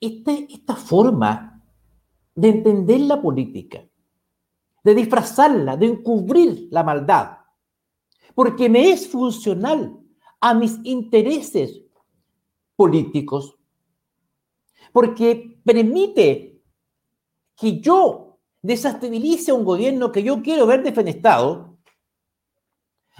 esta, 0.01 0.33
esta 0.33 0.75
forma 0.75 1.63
de 2.35 2.49
entender 2.49 3.01
la 3.03 3.23
política, 3.23 3.87
de 4.83 4.93
disfrazarla, 4.93 5.77
de 5.77 5.87
encubrir 5.87 6.67
la 6.73 6.83
maldad, 6.83 7.44
porque 8.35 8.69
me 8.69 8.91
es 8.91 9.09
funcional 9.09 9.99
a 10.41 10.55
mis 10.55 10.79
intereses 10.85 11.81
políticos, 12.77 13.57
porque 14.93 15.59
permite 15.65 16.61
que 17.57 17.81
yo 17.81 18.39
desestabilice 18.61 19.51
a 19.51 19.55
un 19.55 19.65
gobierno 19.65 20.11
que 20.11 20.23
yo 20.23 20.43
quiero 20.43 20.67
ver 20.67 20.83
defenestado, 20.83 21.79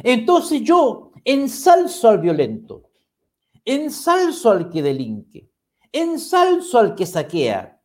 entonces 0.03 0.63
yo 0.63 1.13
ensalzo 1.25 2.09
al 2.09 2.19
violento, 2.19 2.83
ensalzo 3.65 4.51
al 4.51 4.69
que 4.69 4.83
delinque, 4.83 5.49
ensalzo 5.93 6.79
al 6.79 6.95
que 6.95 7.07
saquea, 7.07 7.81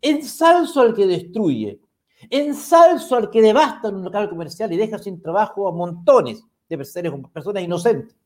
ensalzo 0.00 0.80
al 0.80 0.94
que 0.94 1.06
destruye, 1.06 1.80
ensalzo 2.28 3.16
al 3.16 3.30
que 3.30 3.40
devasta 3.40 3.88
un 3.88 4.02
local 4.02 4.28
comercial 4.28 4.72
y 4.72 4.76
deja 4.76 4.98
sin 4.98 5.22
trabajo 5.22 5.68
a 5.68 5.72
montones 5.72 6.44
de 6.76 7.28
personas 7.32 7.62
inocentes. 7.62 8.16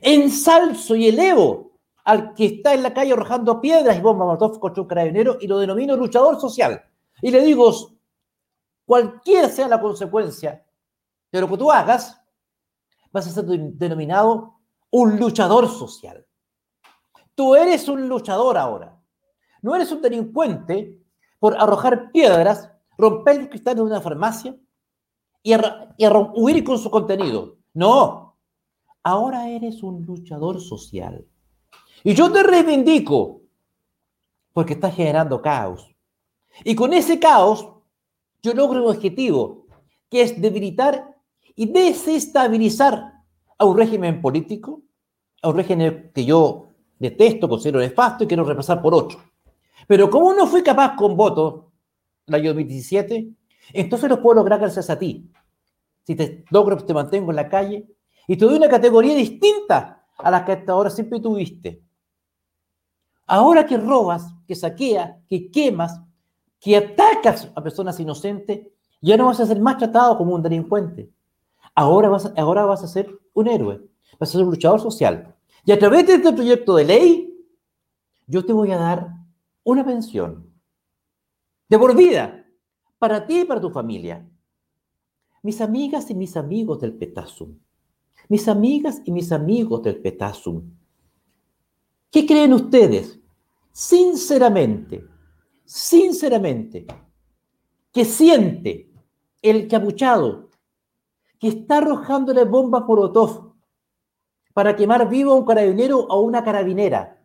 Ensalzo 0.00 0.94
y 0.94 1.08
elevo 1.08 1.72
al 2.04 2.34
que 2.34 2.46
está 2.46 2.74
en 2.74 2.82
la 2.82 2.94
calle 2.94 3.12
arrojando 3.12 3.60
piedras 3.60 3.96
y 3.96 4.00
bombas 4.00 4.26
molotov 4.26 4.58
contra 4.58 4.82
un 4.82 4.88
carabinero 4.88 5.38
y 5.40 5.46
lo 5.46 5.58
denomino 5.58 5.96
luchador 5.96 6.40
social. 6.40 6.82
Y 7.20 7.30
le 7.30 7.42
digo, 7.42 7.72
cualquiera 8.84 9.48
sea 9.48 9.68
la 9.68 9.80
consecuencia 9.80 10.64
de 11.30 11.40
lo 11.40 11.48
que 11.48 11.58
tú 11.58 11.70
hagas, 11.70 12.20
vas 13.12 13.26
a 13.26 13.30
ser 13.30 13.44
denominado 13.44 14.60
un 14.90 15.18
luchador 15.18 15.68
social. 15.68 16.26
Tú 17.34 17.54
eres 17.54 17.88
un 17.88 18.08
luchador 18.08 18.56
ahora. 18.56 19.00
No 19.62 19.74
eres 19.74 19.92
un 19.92 20.02
delincuente 20.02 20.98
por 21.38 21.56
arrojar 21.56 22.10
piedras, 22.10 22.70
romper 22.98 23.40
el 23.40 23.48
cristal 23.48 23.76
de 23.76 23.82
una 23.82 24.00
farmacia 24.00 24.56
y 25.42 25.54
huir 26.34 26.64
con 26.64 26.78
su 26.78 26.90
contenido. 26.90 27.59
No. 27.74 28.36
Ahora 29.02 29.48
eres 29.48 29.82
un 29.82 30.04
luchador 30.04 30.60
social. 30.60 31.26
Y 32.04 32.14
yo 32.14 32.30
te 32.30 32.42
reivindico 32.42 33.40
porque 34.52 34.74
estás 34.74 34.94
generando 34.94 35.40
caos. 35.40 35.94
Y 36.64 36.74
con 36.74 36.92
ese 36.92 37.18
caos, 37.18 37.68
yo 38.42 38.54
logro 38.54 38.82
un 38.82 38.90
objetivo, 38.90 39.66
que 40.08 40.22
es 40.22 40.40
debilitar 40.40 41.16
y 41.54 41.66
desestabilizar 41.66 43.12
a 43.58 43.64
un 43.64 43.76
régimen 43.76 44.20
político, 44.20 44.82
a 45.42 45.50
un 45.50 45.56
régimen 45.56 46.10
que 46.14 46.24
yo 46.24 46.68
detesto, 46.98 47.48
considero 47.48 47.80
nefasto 47.80 48.24
y 48.24 48.26
quiero 48.26 48.44
repasar 48.44 48.82
por 48.82 48.94
otro. 48.94 49.18
Pero 49.86 50.10
como 50.10 50.34
no 50.34 50.46
fui 50.46 50.62
capaz 50.62 50.96
con 50.96 51.16
votos 51.16 51.64
el 52.26 52.34
año 52.34 52.48
2017, 52.50 53.28
entonces 53.72 54.10
lo 54.10 54.20
puedo 54.20 54.36
lograr 54.36 54.60
gracias 54.60 54.90
a 54.90 54.98
ti. 54.98 55.30
Si 56.02 56.14
te 56.14 56.44
logro, 56.50 56.76
te 56.78 56.94
mantengo 56.94 57.30
en 57.30 57.36
la 57.36 57.48
calle 57.48 57.88
y 58.26 58.36
te 58.36 58.44
doy 58.44 58.56
una 58.56 58.68
categoría 58.68 59.14
distinta 59.14 60.06
a 60.16 60.30
la 60.30 60.44
que 60.44 60.52
hasta 60.52 60.72
ahora 60.72 60.90
siempre 60.90 61.20
tuviste. 61.20 61.82
Ahora 63.26 63.66
que 63.66 63.76
robas, 63.76 64.34
que 64.46 64.54
saqueas, 64.54 65.16
que 65.28 65.50
quemas, 65.50 66.00
que 66.58 66.76
atacas 66.76 67.50
a 67.54 67.62
personas 67.62 67.98
inocentes, 68.00 68.66
ya 69.00 69.16
no 69.16 69.26
vas 69.26 69.40
a 69.40 69.46
ser 69.46 69.60
más 69.60 69.78
tratado 69.78 70.18
como 70.18 70.34
un 70.34 70.42
delincuente. 70.42 71.10
Ahora 71.74 72.08
vas, 72.08 72.32
ahora 72.36 72.64
vas 72.64 72.82
a 72.82 72.88
ser 72.88 73.10
un 73.32 73.48
héroe, 73.48 73.80
vas 74.18 74.28
a 74.28 74.32
ser 74.32 74.42
un 74.42 74.50
luchador 74.50 74.80
social. 74.80 75.34
Y 75.64 75.72
a 75.72 75.78
través 75.78 76.06
de 76.06 76.14
este 76.14 76.32
proyecto 76.32 76.74
de 76.76 76.84
ley, 76.84 77.46
yo 78.26 78.44
te 78.44 78.52
voy 78.52 78.70
a 78.72 78.78
dar 78.78 79.08
una 79.64 79.84
pensión 79.84 80.52
de 81.68 81.78
por 81.78 81.96
vida 81.96 82.44
para 82.98 83.26
ti 83.26 83.40
y 83.40 83.44
para 83.44 83.60
tu 83.60 83.70
familia. 83.70 84.28
Mis 85.42 85.60
amigas 85.60 86.10
y 86.10 86.14
mis 86.14 86.36
amigos 86.36 86.80
del 86.80 86.94
Petasum, 86.94 87.58
mis 88.28 88.46
amigas 88.46 89.00
y 89.06 89.10
mis 89.10 89.32
amigos 89.32 89.82
del 89.82 90.00
Petasum, 90.00 90.70
¿qué 92.10 92.26
creen 92.26 92.52
ustedes? 92.52 93.18
Sinceramente, 93.72 95.06
sinceramente 95.64 96.86
que 97.90 98.04
siente 98.04 98.92
el 99.40 99.66
capuchado 99.66 100.50
que 101.38 101.48
está 101.48 101.78
arrojándole 101.78 102.44
bombas 102.44 102.84
Molotov 102.86 103.54
para 104.52 104.76
quemar 104.76 105.08
vivo 105.08 105.32
a 105.32 105.36
un 105.36 105.44
carabinero 105.46 106.00
o 106.00 106.12
a 106.12 106.20
una 106.20 106.44
carabinera, 106.44 107.24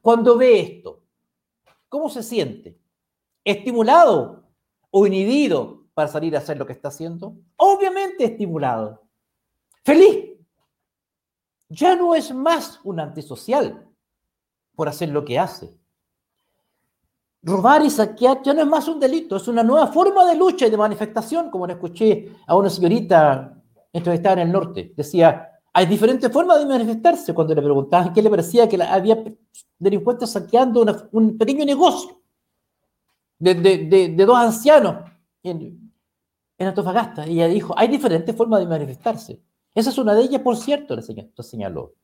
cuando 0.00 0.36
ve 0.36 0.60
esto, 0.60 1.02
¿cómo 1.88 2.08
se 2.08 2.22
siente? 2.22 2.78
¿Estimulado 3.44 4.44
o 4.90 5.06
inhibido 5.06 5.81
para 5.94 6.08
salir 6.08 6.34
a 6.34 6.38
hacer 6.38 6.58
lo 6.58 6.66
que 6.66 6.72
está 6.72 6.88
haciendo? 6.88 7.36
Obviamente 7.56 8.24
estimulado. 8.24 9.02
Feliz. 9.84 10.30
Ya 11.68 11.96
no 11.96 12.14
es 12.14 12.34
más 12.34 12.80
un 12.84 13.00
antisocial 13.00 13.88
por 14.74 14.88
hacer 14.88 15.08
lo 15.08 15.24
que 15.24 15.38
hace 15.38 15.82
robar 17.42 17.84
y 17.84 17.90
saquear 17.90 18.42
ya 18.42 18.54
no 18.54 18.60
es 18.60 18.66
más 18.66 18.88
un 18.88 19.00
delito, 19.00 19.36
es 19.36 19.48
una 19.48 19.62
nueva 19.62 19.88
forma 19.88 20.24
de 20.24 20.36
lucha 20.36 20.66
y 20.66 20.70
de 20.70 20.76
manifestación, 20.76 21.50
como 21.50 21.66
le 21.66 21.74
escuché 21.74 22.30
a 22.46 22.56
una 22.56 22.70
señorita 22.70 23.58
estaba 23.92 24.34
en 24.34 24.46
el 24.46 24.52
norte. 24.52 24.94
Decía, 24.96 25.50
hay 25.72 25.86
diferentes 25.86 26.30
formas 26.32 26.60
de 26.60 26.66
manifestarse 26.66 27.34
cuando 27.34 27.54
le 27.54 27.62
preguntaban 27.62 28.12
qué 28.12 28.22
le 28.22 28.30
parecía 28.30 28.68
que 28.68 28.80
había 28.82 29.22
delincuentes 29.78 30.30
saqueando 30.30 31.08
un 31.10 31.36
pequeño 31.36 31.64
negocio 31.64 32.22
de, 33.38 34.14
dos 34.16 34.36
ancianos 34.36 35.10
en, 36.62 36.68
Antofagasta. 36.68 37.26
Y 37.26 37.34
ella 37.34 37.48
dijo, 37.48 37.74
hay 37.76 37.88
diferentes 37.88 38.34
formas 38.34 38.60
de 38.60 38.66
manifestarse. 38.66 39.40
Esa 39.74 39.90
es 39.90 39.98
una 39.98 40.14
de 40.14 40.22
ellas, 40.22 40.42
por 40.42 40.56
cierto, 40.56 40.96
le 40.96 41.02
señaló. 41.42 41.94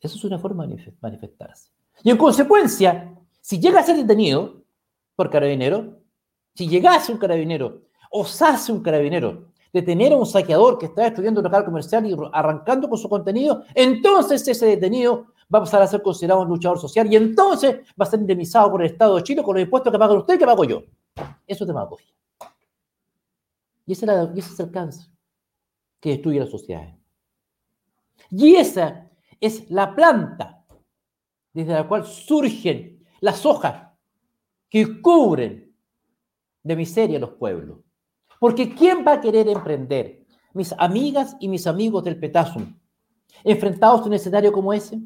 Esa 0.00 0.14
es 0.16 0.24
una 0.24 0.38
forma 0.38 0.66
de 0.66 0.94
manifestarse. 1.00 1.70
Y 2.02 2.10
en 2.10 2.16
consecuencia, 2.16 3.16
si 3.40 3.58
llega 3.58 3.80
a 3.80 3.82
ser 3.82 3.96
detenido 3.96 4.62
por 5.14 5.30
carabinero, 5.30 6.00
si 6.54 6.68
llegase 6.68 7.12
un 7.12 7.18
carabinero, 7.18 7.82
osase 8.10 8.72
un 8.72 8.82
carabinero 8.82 9.52
detener 9.72 10.12
a 10.12 10.16
un 10.16 10.26
saqueador 10.26 10.78
que 10.78 10.86
está 10.86 11.02
destruyendo 11.02 11.40
un 11.40 11.44
local 11.44 11.64
comercial 11.64 12.06
y 12.06 12.16
arrancando 12.32 12.88
con 12.88 12.98
su 12.98 13.08
contenido, 13.08 13.62
entonces 13.74 14.46
ese 14.48 14.66
detenido 14.66 15.26
va 15.54 15.58
a 15.58 15.62
pasar 15.62 15.82
a 15.82 15.86
ser 15.86 16.02
considerado 16.02 16.42
un 16.42 16.48
luchador 16.48 16.78
social 16.78 17.12
y 17.12 17.16
entonces 17.16 17.76
va 18.00 18.04
a 18.04 18.06
ser 18.06 18.20
indemnizado 18.20 18.70
por 18.70 18.80
el 18.80 18.90
Estado 18.90 19.16
de 19.16 19.22
Chile 19.22 19.42
con 19.42 19.54
los 19.54 19.62
impuestos 19.62 19.92
que 19.92 19.98
pagan 19.98 20.16
usted 20.16 20.34
y 20.34 20.38
que 20.38 20.46
pago 20.46 20.64
yo. 20.64 20.82
Eso 21.46 21.64
es 21.64 21.68
demagogia. 21.68 22.06
Y 23.86 23.92
ese, 23.92 24.06
es 24.34 24.60
el 24.60 24.70
cáncer 24.70 25.10
que 26.00 26.10
destruye 26.10 26.40
la 26.40 26.46
sociedad. 26.46 26.98
Y 28.30 28.56
esa 28.56 29.08
es 29.40 29.70
la 29.70 29.94
planta 29.94 30.64
desde 31.52 31.72
la 31.72 31.88
cual 31.88 32.04
surgen 32.04 33.04
las 33.20 33.46
hojas 33.46 33.88
que 34.68 35.00
cubren 35.00 35.74
de 36.62 36.76
miseria 36.76 37.18
los 37.18 37.30
pueblos. 37.34 37.78
Porque 38.40 38.74
¿quién 38.74 39.06
va 39.06 39.12
a 39.12 39.20
querer 39.20 39.48
emprender? 39.48 40.26
Mis 40.52 40.72
amigas 40.78 41.36
y 41.38 41.48
mis 41.48 41.66
amigos 41.66 42.02
del 42.04 42.18
Petasum, 42.18 42.78
enfrentados 43.44 44.00
a 44.00 44.04
un 44.04 44.14
escenario 44.14 44.52
como 44.52 44.72
ese. 44.72 45.00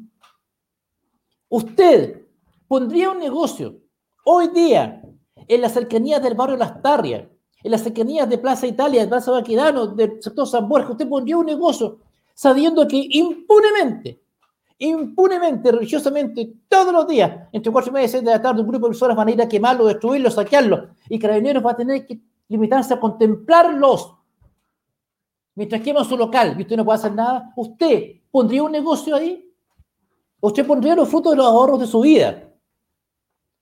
Usted 1.49 2.25
pondría 2.67 3.11
un 3.11 3.19
negocio 3.19 3.79
hoy 4.25 4.47
día 4.49 5.01
en 5.35 5.61
las 5.61 5.73
cercanías 5.73 6.21
del 6.23 6.35
barrio 6.35 6.57
Las 6.57 6.81
Tarrias, 6.81 7.27
en 7.63 7.71
las 7.71 7.81
cercanías 7.81 8.29
de 8.29 8.37
Plaza 8.37 8.67
Italia, 8.67 9.01
de 9.01 9.07
Plaza 9.07 9.31
Baquedano, 9.31 9.87
del 9.87 10.21
sector 10.21 10.47
San 10.47 10.67
Borja, 10.67 10.91
usted 10.91 11.07
pondría 11.07 11.37
un 11.37 11.45
negocio 11.45 11.99
sabiendo 12.33 12.87
que 12.87 13.07
impunemente, 13.11 14.21
impunemente, 14.79 15.71
religiosamente, 15.71 16.53
todos 16.67 16.91
los 16.91 17.07
días, 17.07 17.47
entre 17.51 17.71
cuatro 17.71 17.91
y 17.91 17.93
media 17.93 18.05
y 18.05 18.09
seis 18.09 18.23
de 18.23 18.31
la 18.31 18.41
tarde, 18.41 18.61
un 18.61 18.67
grupo 18.67 18.87
de 18.87 18.91
personas 18.91 19.15
van 19.15 19.27
a 19.27 19.31
ir 19.31 19.41
a 19.41 19.47
quemarlo, 19.47 19.85
destruirlo, 19.85 20.31
saquearlo, 20.31 20.89
y 21.07 21.19
Carabineros 21.19 21.65
va 21.65 21.71
a 21.71 21.77
tener 21.77 22.05
que 22.05 22.19
limitarse 22.47 22.93
a 22.93 22.99
contemplarlos 22.99 24.15
mientras 25.55 25.81
quema 25.81 26.03
su 26.03 26.17
local 26.17 26.55
y 26.57 26.61
usted 26.61 26.77
no 26.77 26.85
puede 26.85 26.99
hacer 26.99 27.13
nada, 27.13 27.53
¿usted 27.55 28.21
pondría 28.31 28.63
un 28.63 28.71
negocio 28.71 29.15
ahí? 29.15 29.47
¿Usted 30.39 30.65
pondría 30.65 30.95
los 30.95 31.07
frutos 31.07 31.33
de 31.33 31.37
los 31.37 31.45
ahorros 31.45 31.79
de 31.79 31.87
su 31.87 32.01
vida 32.01 32.49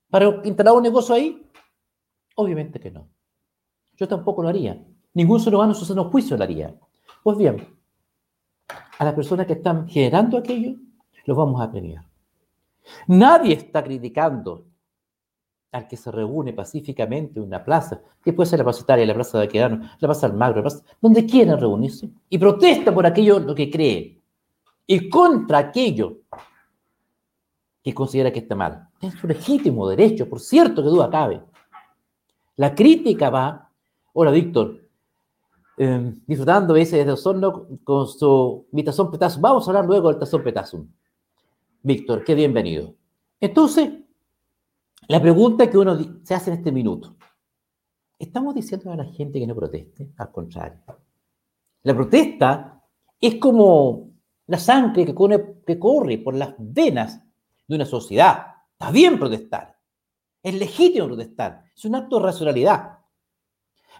para 0.08 0.40
instalar 0.44 0.74
un 0.74 0.82
negocio 0.82 1.14
ahí? 1.14 1.46
Obviamente 2.36 2.80
que 2.80 2.90
no. 2.90 3.08
Yo 4.00 4.08
tampoco 4.08 4.42
lo 4.42 4.48
haría. 4.48 4.82
Ningún 5.12 5.38
ser 5.40 5.54
humano 5.54 5.74
su 5.74 5.84
seno 5.84 6.04
juicio 6.04 6.34
lo 6.38 6.42
haría. 6.42 6.74
Pues 7.22 7.36
bien, 7.36 7.78
a 8.98 9.04
las 9.04 9.12
personas 9.12 9.46
que 9.46 9.52
están 9.52 9.86
generando 9.86 10.38
aquello, 10.38 10.74
los 11.26 11.36
vamos 11.36 11.60
a 11.60 11.70
premiar. 11.70 12.02
Nadie 13.06 13.54
está 13.54 13.84
criticando 13.84 14.64
al 15.72 15.86
que 15.86 15.98
se 15.98 16.10
reúne 16.10 16.54
pacíficamente 16.54 17.38
en 17.38 17.46
una 17.46 17.62
plaza, 17.62 18.00
que 18.24 18.32
puede 18.32 18.48
ser 18.48 18.58
la 18.58 18.64
plaza 18.64 18.82
Italia, 18.82 19.06
la 19.06 19.14
plaza 19.14 19.38
de 19.38 19.44
Aquedano, 19.44 19.88
la 19.98 20.08
plaza 20.08 20.26
Almagro, 20.26 20.62
la 20.62 20.70
donde 21.00 21.26
quieran 21.26 21.60
reunirse, 21.60 22.10
y 22.28 22.38
protesta 22.38 22.92
por 22.92 23.06
aquello 23.06 23.38
lo 23.38 23.54
que 23.54 23.70
cree, 23.70 24.20
y 24.86 25.08
contra 25.08 25.58
aquello 25.58 26.22
que 27.82 27.94
considera 27.94 28.32
que 28.32 28.40
está 28.40 28.56
mal. 28.56 28.88
Es 29.00 29.14
su 29.14 29.28
legítimo 29.28 29.86
derecho, 29.88 30.28
por 30.28 30.40
cierto 30.40 30.82
que 30.82 30.88
duda 30.88 31.08
cabe. 31.08 31.40
La 32.56 32.74
crítica 32.74 33.30
va, 33.30 33.69
hola 34.12 34.30
Víctor, 34.30 34.80
eh, 35.78 36.14
disfrutando 36.26 36.76
ese 36.76 36.98
desde 36.98 37.12
Osorno 37.12 37.68
con 37.84 38.06
su 38.06 38.66
mi 38.72 38.82
tazón 38.82 39.10
petazo. 39.10 39.40
Vamos 39.40 39.66
a 39.66 39.70
hablar 39.70 39.86
luego 39.86 40.08
del 40.08 40.18
tazón 40.18 40.42
petazo. 40.42 40.86
Víctor, 41.82 42.24
qué 42.24 42.34
bienvenido. 42.34 42.94
Entonces, 43.40 43.90
la 45.08 45.20
pregunta 45.20 45.70
que 45.70 45.78
uno 45.78 45.98
se 46.22 46.34
hace 46.34 46.50
en 46.50 46.58
este 46.58 46.72
minuto, 46.72 47.16
¿estamos 48.18 48.54
diciendo 48.54 48.92
a 48.92 48.96
la 48.96 49.04
gente 49.04 49.38
que 49.38 49.46
no 49.46 49.54
proteste? 49.54 50.12
Al 50.18 50.30
contrario. 50.30 50.80
La 51.82 51.94
protesta 51.94 52.82
es 53.18 53.36
como 53.36 54.10
la 54.46 54.58
sangre 54.58 55.06
que 55.06 55.14
corre, 55.14 55.62
que 55.66 55.78
corre 55.78 56.18
por 56.18 56.34
las 56.34 56.54
venas 56.58 57.22
de 57.66 57.76
una 57.76 57.86
sociedad. 57.86 58.46
Está 58.72 58.90
bien 58.90 59.18
protestar. 59.18 59.76
Es 60.42 60.54
legítimo 60.54 61.06
protestar. 61.06 61.64
Es 61.74 61.84
un 61.86 61.94
acto 61.94 62.18
de 62.18 62.26
racionalidad. 62.26 62.99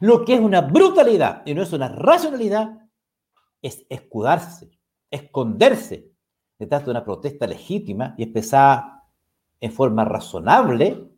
Lo 0.01 0.25
que 0.25 0.35
es 0.35 0.41
una 0.41 0.63
brutalidad 0.63 1.43
y 1.45 1.55
no 1.55 1.63
es 1.63 1.73
una 1.73 1.89
racionalidad 1.89 2.79
es 3.61 3.85
escudarse, 3.91 4.71
esconderse 5.11 6.11
detrás 6.59 6.85
de 6.85 6.91
una 6.91 7.05
protesta 7.05 7.47
legítima 7.47 8.15
y 8.17 8.23
expresada 8.23 9.07
en 9.61 9.73
forma 9.73 10.05
razonable 10.07 11.11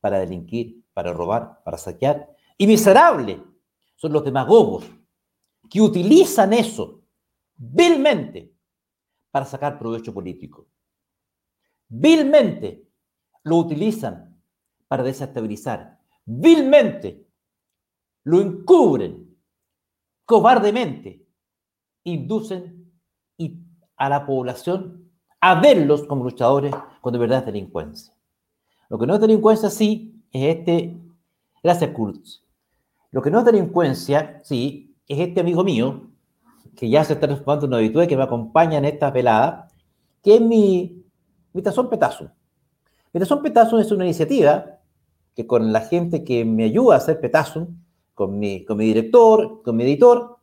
para 0.00 0.18
delinquir, 0.18 0.84
para 0.94 1.12
robar, 1.12 1.62
para 1.64 1.76
saquear. 1.76 2.34
Y 2.56 2.66
miserable 2.66 3.42
son 3.94 4.12
los 4.12 4.24
demagogos 4.24 4.84
que 5.68 5.82
utilizan 5.82 6.54
eso 6.54 7.02
vilmente 7.56 8.54
para 9.30 9.44
sacar 9.44 9.78
provecho 9.78 10.14
político. 10.14 10.66
Vilmente 11.88 12.88
lo 13.42 13.56
utilizan 13.56 14.40
para 14.88 15.02
desestabilizar. 15.02 16.00
Vilmente 16.24 17.23
lo 18.24 18.40
encubren. 18.40 19.36
Cobardemente 20.24 21.26
inducen 22.04 22.92
a 23.96 24.08
la 24.08 24.26
población 24.26 25.10
a 25.40 25.60
verlos 25.60 26.04
como 26.04 26.24
luchadores 26.24 26.74
cuando 27.00 27.18
de 27.18 27.26
verdad 27.26 27.40
es 27.40 27.46
delincuencia. 27.46 28.14
Lo 28.88 28.98
que 28.98 29.06
no 29.06 29.14
es 29.14 29.20
delincuencia, 29.20 29.70
sí, 29.70 30.24
es 30.32 30.56
este, 30.56 30.98
gracias 31.62 31.90
Kurtz, 31.90 32.42
lo 33.10 33.22
que 33.22 33.30
no 33.30 33.38
es 33.38 33.44
delincuencia, 33.44 34.40
sí, 34.42 34.96
es 35.06 35.20
este 35.20 35.40
amigo 35.40 35.62
mío, 35.62 36.08
que 36.74 36.88
ya 36.88 37.04
se 37.04 37.12
está 37.12 37.26
transformando 37.26 37.66
en 37.66 37.70
una 37.70 37.76
habitual, 37.78 38.08
que 38.08 38.16
me 38.16 38.24
acompaña 38.24 38.78
en 38.78 38.86
esta 38.86 39.10
velada, 39.10 39.68
que 40.22 40.36
es 40.36 40.40
mi, 40.40 41.04
mi 41.52 41.62
tazón 41.62 41.88
petazo. 41.88 42.30
Mi 43.12 43.20
tazón 43.20 43.42
petazo 43.42 43.78
es 43.78 43.92
una 43.92 44.04
iniciativa 44.04 44.80
que 45.36 45.46
con 45.46 45.72
la 45.72 45.82
gente 45.82 46.24
que 46.24 46.44
me 46.44 46.64
ayuda 46.64 46.94
a 46.94 46.98
hacer 46.98 47.20
petazo, 47.20 47.68
con 48.14 48.38
mi, 48.38 48.64
director, 48.78 49.62
con 49.62 49.76
mi 49.76 49.84
editor, 49.84 50.38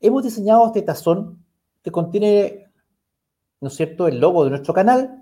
hemos 0.00 0.22
diseñado 0.22 0.66
este 0.66 0.80
tazón 0.82 1.44
que 1.82 1.90
contiene, 1.90 2.70
¿no 3.60 3.68
es 3.68 3.74
cierto?, 3.74 4.08
el 4.08 4.20
logo 4.20 4.44
de 4.44 4.50
nuestro 4.50 4.72
canal, 4.72 5.20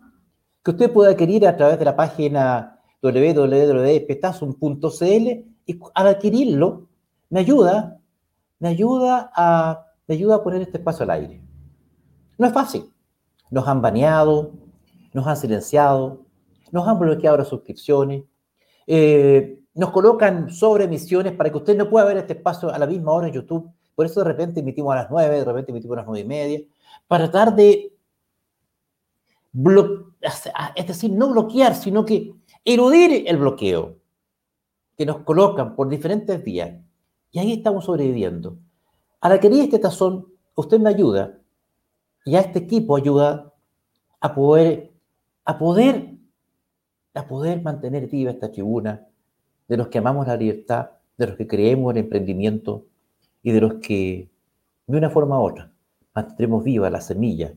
que 0.63 0.71
usted 0.71 0.93
puede 0.93 1.11
adquirir 1.13 1.47
a 1.47 1.57
través 1.57 1.79
de 1.79 1.85
la 1.85 1.97
página 1.97 2.81
www.petazum.cl 3.03 5.29
y 5.67 5.81
al 5.95 6.07
adquirirlo 6.07 6.89
me 7.31 7.41
ayuda, 7.41 7.99
me 8.59 8.69
ayuda 8.69 9.31
a, 9.35 9.87
me 10.07 10.15
ayuda 10.15 10.37
a 10.37 10.43
poner 10.43 10.63
este 10.63 10.79
espacio 10.79 11.05
al 11.05 11.11
aire. 11.11 11.43
No 12.39 12.47
es 12.47 12.53
fácil. 12.53 12.91
Nos 13.51 13.69
han 13.69 13.83
baneado, 13.83 14.53
nos 15.13 15.27
han 15.27 15.37
silenciado, 15.37 16.23
nos 16.73 16.89
han 16.89 16.99
bloqueado 16.99 17.37
las 17.39 17.49
suscripciones, 17.49 18.25
eh, 18.87 19.61
nos 19.75 19.91
colocan 19.91 20.51
sobre 20.51 20.85
emisiones 20.85 21.33
para 21.33 21.51
que 21.51 21.59
usted 21.59 21.77
no 21.77 21.91
pueda 21.91 22.07
ver 22.07 22.19
este 22.19 22.35
espacio 22.35 22.73
a 22.73 22.79
la 22.79 22.87
misma 22.87 23.13
hora 23.13 23.27
en 23.27 23.35
YouTube. 23.35 23.71
Por 23.95 24.07
eso 24.07 24.21
de 24.21 24.27
repente 24.27 24.61
emitimos 24.61 24.93
a 24.93 24.97
las 24.97 25.11
9, 25.11 25.39
de 25.39 25.45
repente 25.45 25.73
emitimos 25.73 25.97
a 25.97 26.01
las 26.01 26.07
9 26.07 26.21
y 26.21 26.29
media, 26.29 26.61
para 27.09 27.31
tratar 27.31 27.55
de 27.55 27.91
es 30.75 30.87
decir, 30.87 31.13
no 31.13 31.29
bloquear, 31.31 31.77
sino 31.77 32.05
que 32.05 32.35
eludir 32.65 33.25
el 33.27 33.37
bloqueo 33.37 33.97
que 34.97 35.07
nos 35.07 35.19
colocan 35.19 35.77
por 35.77 35.89
diferentes 35.89 36.43
vías. 36.43 36.75
Y 37.31 37.39
ahí 37.39 37.53
estamos 37.53 37.85
sobreviviendo. 37.85 38.59
A 39.21 39.29
la 39.29 39.39
querida 39.39 39.65
este 39.65 39.79
tazón, 39.79 40.27
usted 40.57 40.81
me 40.81 40.91
ayuda 40.91 41.39
y 42.25 42.35
a 42.37 42.41
este 42.41 42.61
equipo 42.61 42.97
ayuda 42.97 43.53
a 44.21 44.35
poder, 44.35 44.93
a 45.45 45.59
poder, 45.59 46.15
a 47.15 47.27
poder 47.27 47.63
mantener 47.63 48.09
viva 48.09 48.33
esta 48.33 48.51
tribuna 48.51 49.07
de 49.69 49.77
los 49.77 49.89
que 49.89 49.99
amamos 49.99 50.27
la 50.27 50.37
libertad, 50.37 50.91
de 51.17 51.27
los 51.27 51.37
que 51.37 51.47
creemos 51.47 51.93
en 51.93 51.99
el 51.99 52.05
emprendimiento 52.05 52.87
y 53.43 53.53
de 53.53 53.61
los 53.61 53.75
que, 53.75 54.29
de 54.87 54.99
una 54.99 55.11
forma 55.11 55.39
u 55.39 55.45
otra, 55.45 55.73
mantendremos 56.15 56.65
viva 56.65 56.91
la 56.91 57.01
semilla 57.01 57.55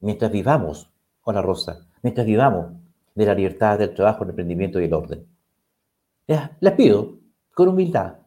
mientras 0.00 0.30
vivamos, 0.30 0.90
la 1.26 1.42
Rosa, 1.42 1.86
mientras 2.02 2.26
vivamos 2.26 2.72
de 3.14 3.26
la 3.26 3.34
libertad, 3.34 3.78
del 3.78 3.94
trabajo, 3.94 4.22
el 4.22 4.30
emprendimiento 4.30 4.80
y 4.80 4.84
el 4.84 4.94
orden. 4.94 5.26
Les 6.60 6.72
pido, 6.74 7.18
con 7.52 7.68
humildad, 7.68 8.18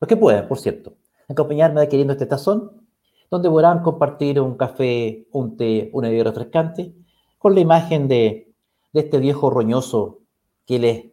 los 0.00 0.08
que 0.08 0.16
puedan, 0.16 0.48
por 0.48 0.58
cierto, 0.58 0.94
acompañarme 1.28 1.82
adquiriendo 1.82 2.14
este 2.14 2.26
tazón, 2.26 2.88
donde 3.30 3.48
podrán 3.48 3.82
compartir 3.82 4.40
un 4.40 4.56
café, 4.56 5.28
un 5.30 5.56
té, 5.56 5.90
una 5.92 6.08
bebida 6.08 6.24
refrescante, 6.24 6.94
con 7.38 7.54
la 7.54 7.60
imagen 7.60 8.08
de, 8.08 8.52
de 8.92 9.00
este 9.00 9.18
viejo 9.18 9.50
roñoso 9.50 10.18
que 10.66 10.78
les 10.78 11.04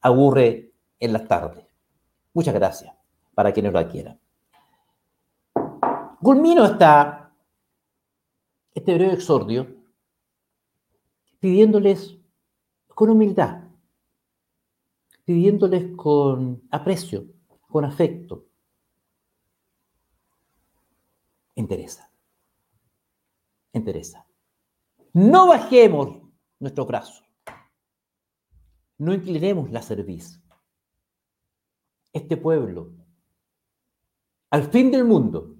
aburre 0.00 0.72
en 0.98 1.12
las 1.12 1.26
tardes. 1.26 1.64
Muchas 2.32 2.54
gracias 2.54 2.94
para 3.34 3.52
quienes 3.52 3.72
lo 3.72 3.78
adquieran. 3.78 4.20
Culmino 6.22 6.64
esta 6.64 7.20
este 8.74 8.94
breve 8.94 9.14
exordio 9.14 9.66
pidiéndoles 11.38 12.16
con 12.88 13.10
humildad, 13.10 13.64
pidiéndoles 15.24 15.96
con 15.96 16.62
aprecio, 16.70 17.24
con 17.68 17.84
afecto. 17.84 18.46
Interesa. 21.54 22.10
Interesa. 23.72 24.26
No 25.12 25.48
bajemos 25.48 26.22
nuestros 26.58 26.86
brazos. 26.86 27.29
No 29.00 29.12
inclinemos 29.12 29.70
la 29.70 29.82
cerviz. 29.82 30.40
Este 32.12 32.36
pueblo, 32.36 32.92
al 34.50 34.70
fin 34.70 34.90
del 34.90 35.04
mundo, 35.04 35.56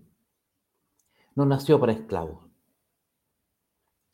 no 1.35 1.45
nació 1.45 1.79
para 1.81 1.93
esclavos 1.93 2.51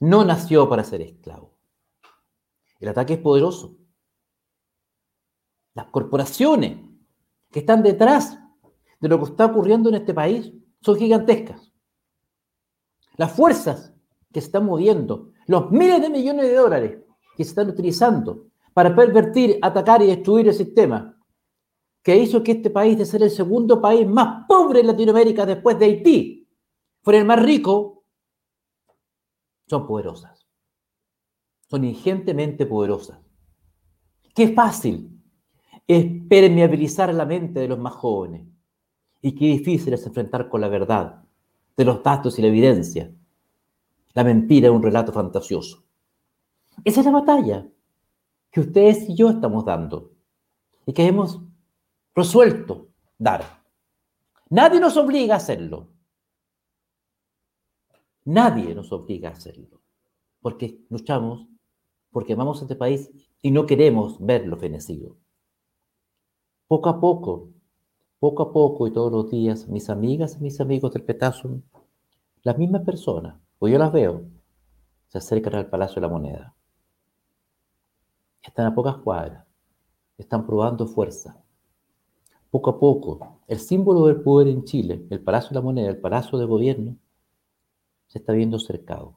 no 0.01 0.25
nació 0.25 0.69
para 0.69 0.85
ser 0.85 1.01
esclavo. 1.03 1.55
El 2.81 2.89
ataque 2.89 3.15
es 3.15 3.21
poderoso. 3.21 3.79
Las 5.75 5.87
corporaciones 5.87 6.79
que 7.51 7.61
están 7.61 7.83
detrás 7.83 8.39
de 9.01 9.09
lo 9.09 9.19
que 9.19 9.25
está 9.27 9.47
ocurriendo 9.47 9.89
en 9.89 9.97
este 9.97 10.15
país 10.15 10.53
son 10.81 10.97
gigantescas. 10.97 11.73
Las 13.17 13.33
fuerzas 13.33 13.95
que 14.33 14.41
se 14.41 14.47
están 14.47 14.67
moviendo, 14.67 15.33
los 15.47 15.71
miles 15.71 16.01
de 16.01 16.11
millones 16.11 16.47
de 16.47 16.55
dólares 16.55 16.99
que 17.37 17.45
se 17.45 17.51
están 17.51 17.69
utilizando 17.71 18.49
para 18.77 18.95
pervertir, 18.95 19.59
atacar 19.62 20.03
y 20.03 20.07
destruir 20.07 20.49
el 20.49 20.53
sistema, 20.53 21.19
que 22.03 22.15
hizo 22.15 22.43
que 22.43 22.53
este 22.53 22.69
país, 22.69 22.99
de 22.99 23.07
ser 23.07 23.23
el 23.23 23.31
segundo 23.31 23.81
país 23.81 24.07
más 24.07 24.45
pobre 24.47 24.81
en 24.81 24.89
Latinoamérica 24.89 25.47
después 25.47 25.79
de 25.79 25.87
Haití, 25.87 26.47
fuera 27.01 27.19
el 27.19 27.25
más 27.25 27.43
rico, 27.43 28.05
son 29.67 29.87
poderosas. 29.87 30.47
Son 31.71 31.85
ingentemente 31.85 32.67
poderosas. 32.67 33.19
Qué 34.35 34.53
fácil 34.53 35.23
es 35.87 36.05
permeabilizar 36.29 37.15
la 37.15 37.25
mente 37.25 37.61
de 37.61 37.69
los 37.69 37.79
más 37.79 37.95
jóvenes 37.95 38.47
y 39.23 39.35
qué 39.35 39.47
difícil 39.47 39.95
es 39.95 40.05
enfrentar 40.05 40.51
con 40.51 40.61
la 40.61 40.69
verdad 40.69 41.25
de 41.75 41.85
los 41.87 42.03
datos 42.03 42.39
y 42.39 42.43
la 42.43 42.49
evidencia. 42.49 43.11
La 44.12 44.23
mentira 44.23 44.69
es 44.69 44.75
un 44.75 44.83
relato 44.83 45.15
fantasioso. 45.15 45.83
Esa 46.85 47.01
es 47.01 47.07
la 47.07 47.12
batalla 47.12 47.67
que 48.57 48.61
ustedes 48.61 49.07
y 49.11 49.14
yo 49.14 49.29
estamos 49.29 49.66
dando 49.66 50.14
y 50.87 50.95
que 50.95 51.07
hemos 51.07 51.42
resuelto 52.14 52.88
dar. 53.19 53.45
Nadie 54.49 54.81
nos 54.81 54.97
obliga 54.97 55.35
a 55.35 55.37
hacerlo. 55.37 55.88
Nadie 58.25 58.75
nos 58.75 58.90
obliga 58.92 59.29
a 59.29 59.33
hacerlo. 59.33 59.83
Porque 60.40 60.81
luchamos, 60.88 61.47
porque 62.11 62.33
amamos 62.33 62.61
a 62.61 62.62
este 62.62 62.77
país 62.77 63.11
y 63.42 63.51
no 63.51 63.66
queremos 63.66 64.16
verlo 64.25 64.57
fenecido. 64.57 65.19
Poco 66.66 66.88
a 66.88 66.99
poco, 66.99 67.51
poco 68.19 68.42
a 68.42 68.53
poco 68.55 68.87
y 68.87 68.90
todos 68.90 69.12
los 69.12 69.31
días, 69.31 69.69
mis 69.69 69.90
amigas 69.90 70.38
y 70.40 70.42
mis 70.42 70.62
amigos 70.62 70.95
del 70.95 71.05
Petazo, 71.05 71.61
las 72.42 72.57
mismas 72.57 72.85
personas, 72.87 73.38
pues 73.59 73.71
yo 73.71 73.79
las 73.79 73.92
veo, 73.92 74.25
se 75.09 75.19
acercan 75.19 75.57
al 75.57 75.69
Palacio 75.69 75.97
de 75.97 76.01
la 76.01 76.09
Moneda. 76.09 76.56
Están 78.47 78.67
a 78.67 78.75
pocas 78.75 78.97
cuadras, 78.99 79.45
están 80.17 80.47
probando 80.47 80.87
fuerza. 80.87 81.43
Poco 82.51 82.71
a 82.71 82.79
poco, 82.79 83.41
el 83.49 83.59
símbolo 83.59 84.07
del 84.07 84.23
poder 84.23 84.49
en 84.49 84.65
Chile, 84.65 85.05
el 85.11 85.21
Palacio 85.21 85.51
de 85.51 85.55
la 85.57 85.63
Moneda, 85.63 85.89
el 85.89 86.01
Palacio 86.01 86.39
de 86.39 86.45
Gobierno, 86.45 86.97
se 88.07 88.19
está 88.19 88.33
viendo 88.33 88.59
cercado. 88.61 89.15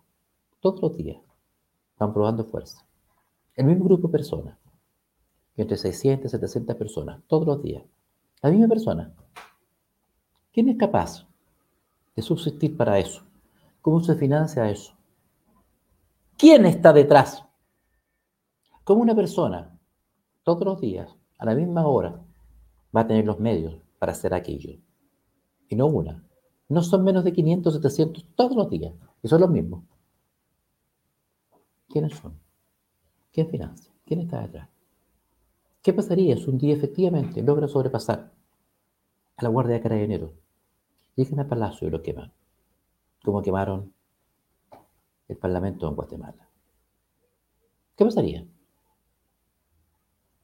Todos 0.60 0.82
los 0.82 0.98
días 0.98 1.22
están 1.92 2.12
probando 2.12 2.44
fuerza. 2.44 2.86
El 3.56 3.68
mismo 3.68 3.86
grupo 3.86 4.08
de 4.08 4.12
personas, 4.12 4.58
entre 5.56 5.78
600 5.78 6.26
y 6.26 6.30
700 6.30 6.76
personas, 6.76 7.22
todos 7.28 7.46
los 7.46 7.62
días. 7.62 7.84
La 8.42 8.50
misma 8.50 8.68
persona. 8.68 9.14
¿Quién 10.52 10.70
es 10.70 10.78
capaz 10.78 11.28
de 12.16 12.22
subsistir 12.24 12.76
para 12.76 12.98
eso? 12.98 13.22
¿Cómo 13.82 14.02
se 14.02 14.16
financia 14.16 14.70
eso? 14.70 14.94
¿Quién 16.36 16.66
está 16.66 16.92
detrás? 16.92 17.44
¿Cómo 18.84 19.02
una 19.02 19.16
persona, 19.16 19.78
todos 20.44 20.64
los 20.66 20.82
días, 20.82 21.16
a 21.38 21.46
la 21.46 21.56
misma 21.56 21.88
hora, 21.88 22.24
va 22.96 23.02
a 23.02 23.08
tener 23.08 23.26
los 23.26 23.40
medios 23.40 23.76
para 24.00 24.14
hacer 24.14 24.34
aquello? 24.34 24.80
Y 25.68 25.76
no 25.76 25.86
una. 25.88 26.24
No 26.68 26.84
son 26.84 27.04
menos 27.04 27.24
de 27.24 27.34
500, 27.34 27.74
700 27.76 28.26
todos 28.36 28.56
los 28.56 28.70
días. 28.70 28.94
Y 29.22 29.28
son 29.28 29.42
los 29.42 29.50
mismos. 29.50 29.84
¿Quiénes 31.88 32.14
son? 32.16 32.40
¿Quién 33.32 33.50
financia? 33.50 33.92
¿Quién 34.06 34.22
está 34.22 34.42
detrás? 34.42 34.70
¿Qué 35.82 35.94
pasaría 35.94 36.36
si 36.36 36.50
un 36.50 36.58
día 36.58 36.76
efectivamente 36.76 37.42
logra 37.42 37.68
sobrepasar 37.68 38.32
a 39.38 39.44
la 39.44 39.50
Guardia 39.50 39.76
de 39.76 39.82
Carabineros? 39.82 40.34
Llegan 41.16 41.40
al 41.40 41.48
Palacio 41.48 41.88
y 41.88 41.92
lo 41.92 42.02
queman, 42.02 42.32
como 43.24 43.42
quemaron 43.42 43.94
el 45.28 45.38
Parlamento 45.38 45.88
en 45.88 45.96
Guatemala. 45.96 46.50
¿Qué 47.96 48.06
pasaría? 48.06 48.46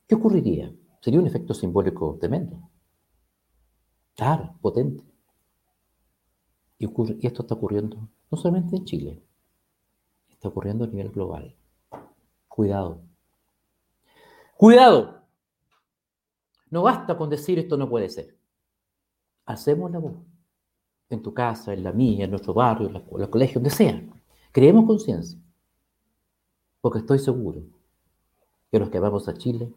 ¿Qué 0.07 0.15
ocurriría? 0.15 0.73
Sería 1.01 1.19
un 1.19 1.27
efecto 1.27 1.53
simbólico 1.53 2.17
tremendo. 2.19 2.69
Claro, 4.15 4.55
potente. 4.61 5.03
Y, 6.77 6.85
esto 7.25 7.41
está 7.41 7.55
ocurriendo 7.55 8.09
no 8.31 8.37
solamente 8.37 8.75
en 8.75 8.85
Chile, 8.85 9.23
está 10.29 10.49
ocurriendo 10.49 10.83
a 10.85 10.87
nivel 10.87 11.09
global. 11.09 11.55
Cuidado. 12.47 13.01
Cuidado. 14.57 15.21
No 16.69 16.83
basta 16.83 17.17
con 17.17 17.29
decir 17.29 17.59
esto 17.59 17.77
no 17.77 17.89
puede 17.89 18.09
ser. 18.09 18.37
Hacemos 19.45 19.91
la 19.91 19.99
voz. 19.99 20.15
En 21.09 21.21
tu 21.21 21.33
casa, 21.33 21.73
en 21.73 21.83
la 21.83 21.91
mía, 21.91 22.25
en 22.25 22.31
nuestro 22.31 22.53
barrio, 22.53 22.87
en 22.87 22.93
los 22.93 23.29
colegios, 23.29 23.55
donde 23.55 23.69
sea. 23.69 24.01
Creemos 24.51 24.85
conciencia. 24.85 25.39
Porque 26.81 26.99
estoy 26.99 27.19
seguro 27.19 27.63
que 28.71 28.79
los 28.79 28.89
que 28.89 28.99
vamos 28.99 29.27
a 29.27 29.33
Chile 29.35 29.71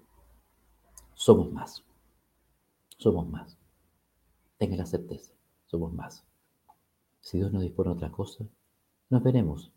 somos 1.19 1.53
más. 1.53 1.85
Somos 2.97 3.29
más. 3.29 3.59
Tengan 4.57 4.79
la 4.79 4.87
certeza, 4.87 5.35
somos 5.67 5.93
más. 5.93 6.25
Si 7.21 7.39
Dios 7.39 7.53
nos 7.53 7.63
dispone 7.63 7.91
otra 7.91 8.11
cosa, 8.11 8.45
nos 9.11 9.23
veremos 9.23 9.73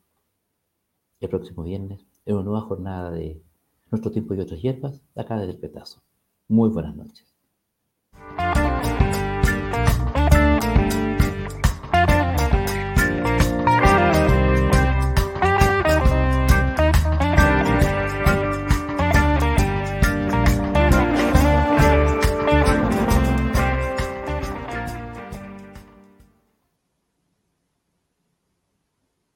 el 1.19 1.30
próximo 1.30 1.63
viernes 1.63 2.06
en 2.25 2.36
una 2.36 2.43
nueva 2.43 2.62
jornada 2.62 3.12
de 3.12 3.41
Nuestro 3.91 4.10
tiempo 4.10 4.34
y 4.34 4.39
otras 4.39 4.62
hierbas, 4.62 5.01
acá 5.17 5.38
desde 5.38 5.51
el 5.51 5.60
Petazo. 5.60 6.01
Muy 6.47 6.69
buenas 6.69 6.95
noches. 6.95 7.31